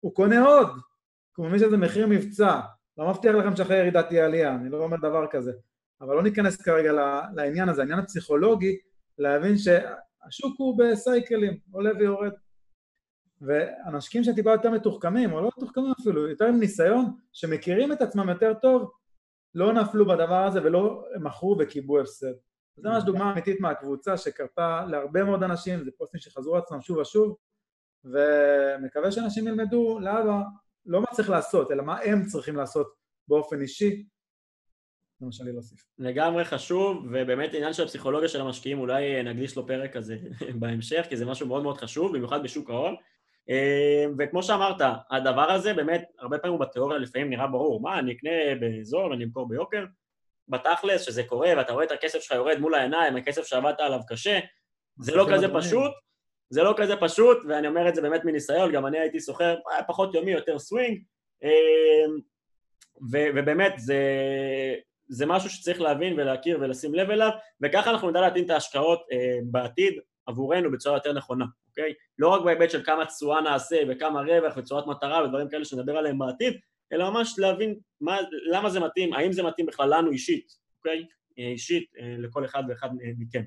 [0.00, 0.68] הוא קונה עוד,
[1.36, 2.60] הוא מבין שזה מחיר מבצע,
[2.98, 5.52] לא מבטיח לכם שאחרי ירידה תהיה עלייה, אני לא אומר דבר כזה,
[6.00, 6.92] אבל לא ניכנס כרגע
[7.34, 8.76] לעניין הזה, העניין הפסיכולוגי,
[9.18, 12.32] להבין שהשוק הוא בסייקלים, עולה ויורד.
[13.40, 18.54] ואנשים שטיפה יותר מתוחכמים, או לא מתוחכמים אפילו, יותר עם ניסיון, שמכירים את עצמם יותר
[18.62, 18.90] טוב,
[19.54, 22.32] לא נפלו בדבר הזה ולא מכרו וקיבלו הפסד.
[22.76, 27.36] זה ממש דוגמה אמיתית מהקבוצה שקרתה להרבה מאוד אנשים, זה פוסטים שחזרו עצמם שוב ושוב,
[28.04, 30.40] ומקווה שאנשים ילמדו לאבא
[30.86, 32.94] לא מה צריך לעשות, אלא מה הם צריכים לעשות
[33.28, 34.06] באופן אישי.
[35.20, 35.84] זה מה שאני להוסיף.
[35.98, 40.16] לגמרי חשוב, ובאמת עניין של הפסיכולוגיה של המשקיעים, אולי נקדיש לו פרק כזה
[40.60, 42.96] בהמשך, כי זה משהו מאוד מאוד חשוב, במיוחד בשוק ההון.
[43.50, 48.12] אה, וכמו שאמרת, הדבר הזה באמת, הרבה פעמים הוא בתיאוריה לפעמים נראה ברור, מה, אני
[48.12, 49.84] אקנה בזול ואני אמכור ביוקר?
[50.48, 54.38] בתכלס, שזה קורה ואתה רואה את הכסף שלך יורד מול העיניים, הכסף שעבדת עליו קשה,
[54.98, 55.92] זה לא כזה פשוט,
[56.50, 60.14] זה לא כזה פשוט, ואני אומר את זה באמת מניסיון, גם אני הייתי סוחר פחות
[60.14, 61.02] יומי, יותר סווינג,
[61.42, 62.18] אמ,
[63.12, 64.04] ו- ובאמת זה,
[65.08, 69.38] זה משהו שצריך להבין ולהכיר ולשים לב אליו, וככה אנחנו נדע להתאים את ההשקעות אה,
[69.44, 71.94] בעתיד עבורנו בצורה יותר נכונה, אוקיי?
[72.18, 76.18] לא רק בהיבט של כמה תשואה נעשה וכמה רווח וצורת מטרה ודברים כאלה שנדבר עליהם
[76.18, 76.58] בעתיד,
[76.92, 78.18] אלא ממש להבין מה,
[78.50, 81.06] למה זה מתאים, האם זה מתאים בכלל לנו אישית, אוקיי?
[81.38, 83.42] אה, אישית אה, לכל אחד ואחד מכם.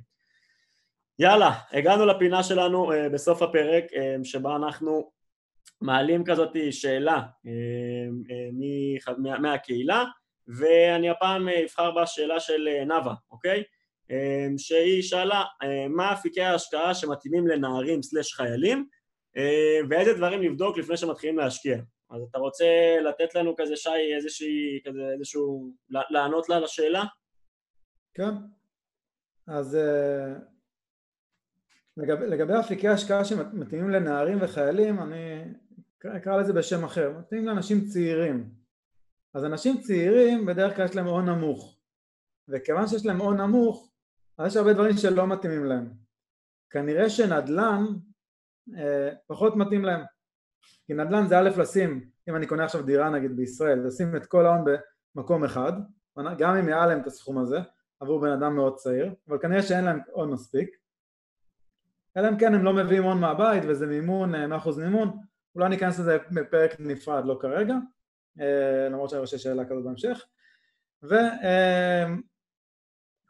[1.19, 3.83] יאללה, הגענו לפינה שלנו בסוף הפרק,
[4.23, 5.11] שבה אנחנו
[5.81, 7.21] מעלים כזאת שאלה
[9.17, 10.03] מה, מהקהילה,
[10.47, 13.63] ואני הפעם אבחר בשאלה של נאוה, אוקיי?
[14.11, 18.87] Uh, שהיא שאלה uh, מה אפיקי ההשקעה שמתאימים לנערים סלש חיילים,
[19.37, 21.77] uh, ואיזה דברים לבדוק לפני שמתחילים להשקיע.
[22.09, 22.65] אז אתה רוצה
[23.05, 27.03] לתת לנו כזה, שי, איזושהי, כזה, איזשהו, לענות לה לשאלה?
[28.13, 28.31] כן.
[29.47, 29.77] אז
[31.97, 35.43] לגבי, לגבי אפיקי השקעה שמתאימים לנערים וחיילים, אני
[36.17, 38.49] אקרא לזה בשם אחר, מתאימים לאנשים צעירים.
[39.33, 41.79] אז אנשים צעירים בדרך כלל יש להם הון נמוך,
[42.47, 43.92] וכיוון שיש להם הון נמוך,
[44.37, 45.89] אז יש הרבה דברים שלא מתאימים להם.
[46.69, 47.85] כנראה שנדל"ן
[48.77, 50.01] אה, פחות מתאים להם,
[50.85, 54.45] כי נדל"ן זה א' לשים, אם אני קונה עכשיו דירה נגיד בישראל, לשים את כל
[54.45, 54.65] ההון
[55.15, 55.73] במקום אחד,
[56.37, 57.59] גם אם יהיה להם את הסכום הזה,
[57.99, 60.69] עבור בן אדם מאוד צעיר, אבל כנראה שאין להם הון מספיק,
[62.17, 65.19] אלא אם כן הם לא מביאים הון מהבית וזה מימון, 100% אה, מימון,
[65.55, 67.75] אולי ניכנס לזה בפרק נפרד, לא כרגע,
[68.39, 70.25] אה, למרות שאני חושב שאלה כזאת בהמשך,
[71.03, 72.05] וכנראה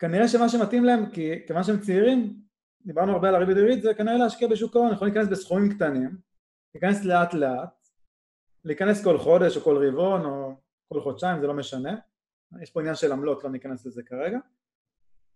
[0.04, 2.39] אה, שמה שמתאים להם, כי כיוון שהם צעירים,
[2.86, 6.18] דיברנו הרבה על הריבית דריבית, זה כנראה להשקיע בשוק ההון, יכולים להיכנס בסכומים קטנים,
[6.76, 7.88] להיכנס לאט לאט,
[8.66, 10.56] להיכנס כל חודש או כל רבעון או
[10.94, 11.96] כל חודשיים, זה לא משנה,
[12.62, 14.38] יש פה עניין של עמלות, לא ניכנס לזה כרגע,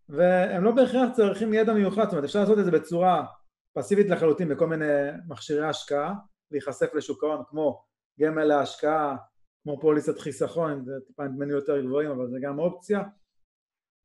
[0.09, 3.25] והם לא בהכרח צריכים ידע מיוחד, זאת אומרת אפשר לעשות את זה בצורה
[3.73, 4.85] פסיבית לחלוטין בכל מיני
[5.27, 6.13] מכשירי השקעה,
[6.51, 7.83] להיחשף לשוק ההון כמו
[8.19, 9.15] גמל להשקעה,
[9.63, 13.03] כמו פוליסת חיסכון, זה טיפה עם דמי יותר גבוהים אבל זה גם אופציה.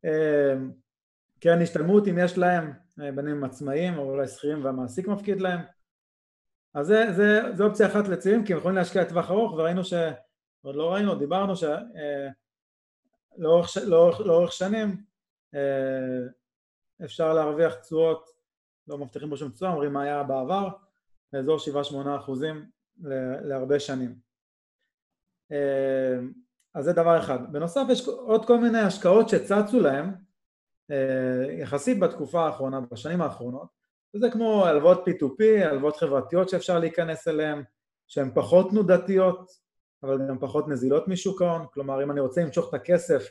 [0.04, 0.72] אמ,
[1.40, 5.60] קרן השתלמות אם יש להם, אה, בין אם עצמאים או אולי שכירים והמעסיק מפקיד להם.
[6.74, 9.92] אז זה, זה, זה אופציה אחת לצעירים כי הם יכולים להשקיע לטווח ארוך וראינו ש...
[10.62, 11.86] עוד לא ראינו, דיברנו שלאורך
[13.76, 15.04] אה, לאורך, לאורך שנים
[15.54, 16.28] אה,
[17.04, 18.30] אפשר להרוויח תשואות,
[18.88, 20.68] לא מבטיחים פה שום תשואה, אומרים מה היה בעבר,
[21.32, 22.70] באזור 7-8 אחוזים
[23.44, 24.18] להרבה שנים.
[26.74, 27.52] אז זה דבר אחד.
[27.52, 30.12] בנוסף יש עוד כל מיני השקעות שצצו להם
[30.90, 33.68] אה, יחסית בתקופה האחרונה, בשנים האחרונות,
[34.16, 37.62] וזה כמו הלוואות P2P, הלוואות חברתיות שאפשר להיכנס אליהן,
[38.08, 39.50] שהן פחות תנודתיות,
[40.02, 43.30] אבל גם פחות נזילות משוק ההון, כלומר אם אני רוצה למשוך את הכסף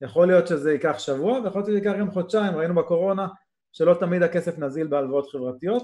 [0.00, 3.28] יכול להיות שזה ייקח שבוע ויכול להיות שזה ייקח גם חודשיים, ראינו בקורונה
[3.72, 5.82] שלא תמיד הכסף נזיל בהלוואות חברתיות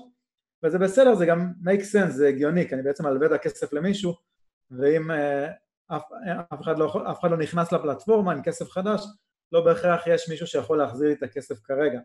[0.63, 4.15] וזה בסדר, זה גם make sense, זה הגיוני, כי אני בעצם מלווה את הכסף למישהו
[4.71, 5.49] ואם אה,
[5.97, 6.03] אף,
[6.53, 9.05] אף, אחד לא, אף אחד לא נכנס לפלטפורמה עם כסף חדש,
[9.53, 12.01] לא בהכרח יש מישהו שיכול להחזיר לי את הכסף כרגע.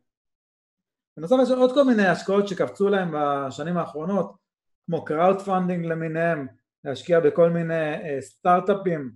[1.18, 4.36] בנוסף יש עוד כל מיני השקעות שקפצו להם בשנים האחרונות,
[4.86, 6.48] כמו crowdfunding למיניהם,
[6.84, 9.12] להשקיע בכל מיני אה, סטארט-אפים,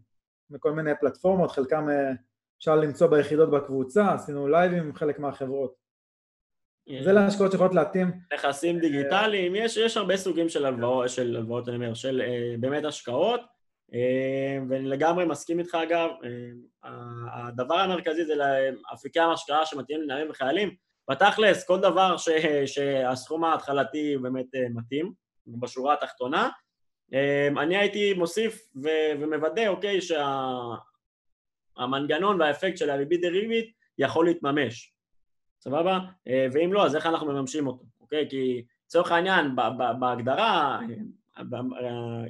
[0.49, 2.11] בכל מיני פלטפורמות, חלקם אה,
[2.57, 5.81] אפשר למצוא ביחידות בקבוצה, עשינו לייבים עם חלק מהחברות.
[7.03, 8.11] זה להשקעות שיכולות להתאים.
[8.33, 12.21] נכסים דיגיטליים, יש, יש הרבה סוגים של הלוואות, של הלוואות, אני אומר, של
[12.59, 13.41] באמת השקעות,
[14.69, 16.87] ואני לגמרי מסכים איתך אגב, uh,
[17.33, 20.75] הדבר המרכזי זה לאפיקי המשקעה שמתאימים לנערים וחיילים,
[21.09, 22.29] בתכלס, כל דבר ש,
[22.65, 25.13] שהסכום ההתחלתי באמת uh, מתאים,
[25.47, 26.49] בשורה התחתונה,
[27.57, 28.61] אני הייתי מוסיף
[29.19, 29.99] ומוודא, אוקיי,
[31.77, 34.93] שהמנגנון והאפקט של הריבית דריבית יכול להתממש,
[35.61, 35.99] סבבה?
[36.53, 38.29] ואם לא, אז איך אנחנו מממשים אותו, אוקיי?
[38.29, 39.55] כי לצורך העניין,
[39.99, 40.79] בהגדרה,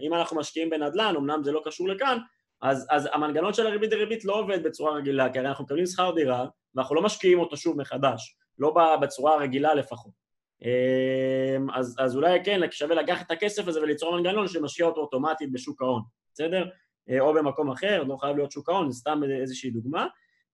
[0.01, 2.17] אם אנחנו משקיעים בנדל"ן, אמנם זה לא קשור לכאן,
[2.61, 6.11] אז, אז המנגנון של הריבית דריבית לא עובד בצורה רגילה, כי הרי אנחנו מקבלים שכר
[6.15, 6.45] דירה
[6.75, 10.21] ואנחנו לא משקיעים אותו שוב מחדש, לא בצורה הרגילה לפחות.
[10.61, 15.51] אמ, אז, אז אולי כן, שווה לקחת את הכסף הזה וליצור מנגנון שמשקיע אותו אוטומטית
[15.51, 16.01] בשוק ההון,
[16.33, 16.65] בסדר?
[17.09, 20.07] אה, או במקום אחר, לא חייב להיות שוק ההון, זה סתם איזושהי דוגמה.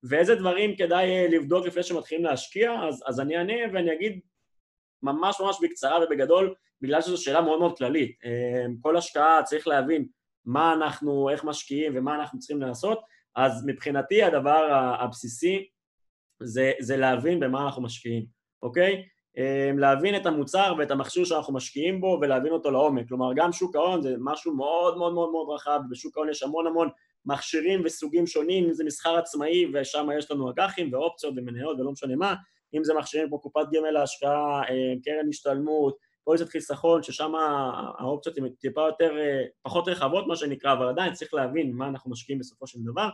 [0.04, 4.20] ואיזה דברים כדאי אה, לבדוק לפני שמתחילים להשקיע, אז, אז אני אענה ואני אגיד
[5.04, 8.16] ממש ממש בקצרה ובגדול, בגלל שזו שאלה מאוד מאוד כללית.
[8.26, 10.08] אמ, כל השקעה צריך להבין
[10.46, 13.00] מה אנחנו, איך משקיעים ומה אנחנו צריכים לעשות,
[13.36, 14.68] אז מבחינתי הדבר
[15.00, 15.68] הבסיסי
[16.44, 18.26] זה, זה להבין במה אנחנו משקיעים,
[18.62, 19.04] אוקיי?
[19.38, 23.76] אמ, להבין את המוצר ואת המכשיר שאנחנו משקיעים בו ולהבין אותו לעומק, כלומר גם שוק
[23.76, 26.90] ההון זה משהו מאוד מאוד מאוד מאוד רחב, בשוק ההון יש המון המון
[27.26, 32.16] מכשירים וסוגים שונים, אם זה מסחר עצמאי ושם יש לנו אג"חים ואופציות ומניות ולא משנה
[32.16, 32.36] מה,
[32.74, 35.98] אם זה מכשירים כמו קופת גמל להשקעה, אמ, קרן השתלמות,
[36.28, 37.32] פוליסת חיסכון, ששם
[38.00, 42.12] האופציות הן טיפה יותר, אה, פחות רחבות מה שנקרא, אבל עדיין צריך להבין מה אנחנו
[42.12, 43.10] משקיעים בסופו של דבר,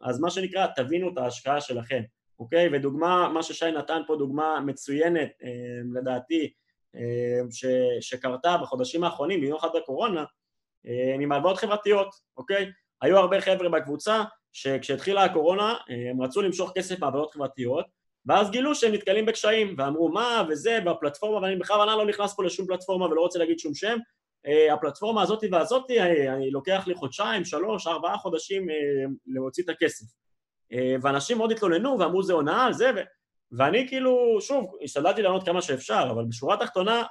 [0.00, 2.02] אז מה שנקרא, תבינו את ההשקעה שלכם,
[2.38, 2.68] אוקיי?
[2.72, 5.48] ודוגמה, מה ששי נתן פה, דוגמה מצוינת אה,
[5.94, 6.52] לדעתי,
[6.96, 7.64] אה, ש,
[8.00, 10.24] שקרתה בחודשים האחרונים, במיוחד בקורונה,
[11.20, 12.72] עם הלוואות חברתיות, אוקיי?
[13.02, 15.74] היו הרבה חבר'ה בקבוצה שכשהתחילה הקורונה
[16.10, 17.86] הם רצו למשוך כסף מהלוואות חברתיות
[18.26, 22.66] ואז גילו שהם נתקלים בקשיים, ואמרו מה וזה, והפלטפורמה, ואני בכוונה לא נכנס פה לשום
[22.66, 23.96] פלטפורמה ולא רוצה להגיד שום שם,
[24.46, 28.74] אה, הפלטפורמה הזאתי והזאתי, אה, אני לוקח לי חודשיים, שלוש, ארבעה חודשים אה,
[29.26, 30.06] להוציא את הכסף.
[31.02, 32.98] ואנשים מאוד התלוננו ואמרו זה הונאה על זה, ו...
[33.52, 37.02] ואני כאילו, שוב, השתדלתי לענות כמה שאפשר, אבל בשורה התחתונה,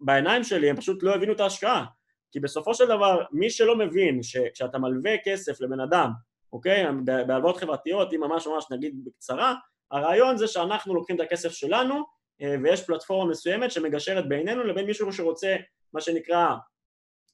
[0.00, 1.84] בעיניים שלי הם פשוט לא הבינו את ההשקעה.
[2.32, 6.10] כי בסופו של דבר, מי שלא מבין שכשאתה מלווה כסף לבן אדם,
[6.52, 9.54] אוקיי, בהלוואות חברתיות, אם ממש ממש נגיד בקצרה,
[9.90, 12.04] הרעיון זה שאנחנו לוקחים את הכסף שלנו
[12.42, 15.56] אה, ויש פלטפורמה מסוימת שמגשרת בינינו לבין מישהו שרוצה
[15.92, 16.54] מה שנקרא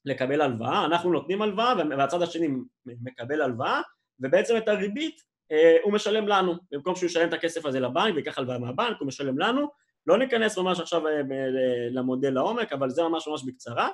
[0.05, 2.49] לקבל הלוואה, אנחנו נותנים הלוואה והצד השני
[2.87, 3.81] מקבל הלוואה
[4.21, 5.21] ובעצם את הריבית
[5.53, 9.09] אה, הוא משלם לנו, במקום שהוא ישלם את הכסף הזה לבנק ויקח הלוואה מהבנק הוא
[9.09, 9.69] משלם לנו,
[10.07, 11.21] לא ניכנס ממש עכשיו אה,
[11.91, 13.89] למודל לעומק אבל זה ממש ממש בקצרה.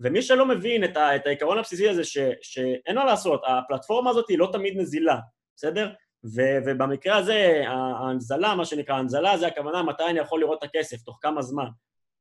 [0.00, 0.96] ומי שלא מבין את,
[1.26, 5.18] העיקרון הבסיסי הזה ש, שאין מה לעשות, הפלטפורמה הזאת היא לא תמיד נזילה,
[5.56, 5.92] בסדר?
[6.24, 11.02] ו- ובמקרה הזה ההנזלה, מה שנקרא הנזלה, זה הכוונה מתי אני יכול לראות את הכסף,
[11.02, 11.66] תוך כמה זמן,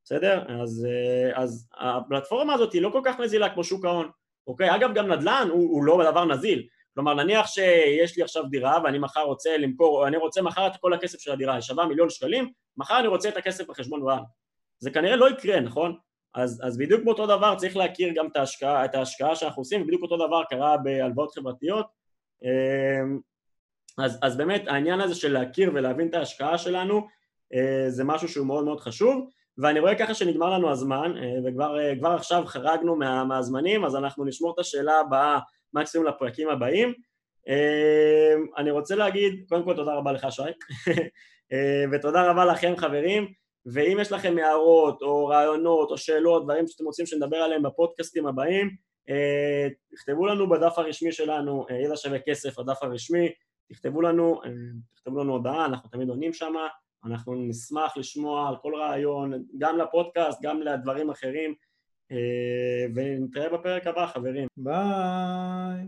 [0.03, 0.61] בסדר?
[0.61, 4.09] אז, אה, אז הפלטפורמה הזאת היא לא כל כך נזילה כמו שוק ההון,
[4.47, 4.75] אוקיי?
[4.75, 8.99] אגב, גם נדל"ן הוא, הוא לא דבר נזיל, כלומר נניח שיש לי עכשיו דירה ואני
[8.99, 12.51] מחר רוצה למכור, אני רוצה מחר את כל הכסף של הדירה, היא שווה מיליון שקלים,
[12.77, 14.27] מחר אני רוצה את הכסף בחשבון בנק.
[14.79, 15.97] זה כנראה לא יקרה, נכון?
[16.35, 20.01] אז, אז בדיוק באותו דבר צריך להכיר גם את ההשקעה, את ההשקעה שאנחנו עושים, ובדיוק
[20.01, 21.85] אותו דבר קרה בהלוואות חברתיות.
[23.97, 27.07] אז, אז באמת העניין הזה של להכיר ולהבין את ההשקעה שלנו
[27.53, 29.29] אה, זה משהו שהוא מאוד מאוד חשוב.
[29.57, 31.79] ואני רואה ככה שנגמר לנו הזמן אה, וכבר
[32.11, 35.39] אה, עכשיו חרגנו מה, מהזמנים אז אנחנו נשמור את השאלה הבאה
[35.73, 36.93] מקסימום לפרקים הבאים.
[38.57, 40.41] אני רוצה להגיד קודם כל תודה רבה לך שי.
[41.91, 43.27] ותודה רבה לכם חברים.
[43.65, 48.69] ואם יש לכם הערות או רעיונות או שאלות, דברים שאתם רוצים שנדבר עליהם בפודקאסטים הבאים
[49.91, 53.29] תכתבו לנו בדף הרשמי שלנו, ידע שווה כסף, הדף הרשמי
[53.71, 54.49] תכתבו לנו, אה,
[54.95, 56.53] תכתבו לנו הודעה, אנחנו תמיד עונים שם,
[57.05, 61.53] אנחנו נשמח לשמוע על כל רעיון, גם לפודקאסט, גם לדברים אחרים,
[62.11, 64.47] אה, ונתראה בפרק הבא חברים.
[64.57, 65.87] ביי.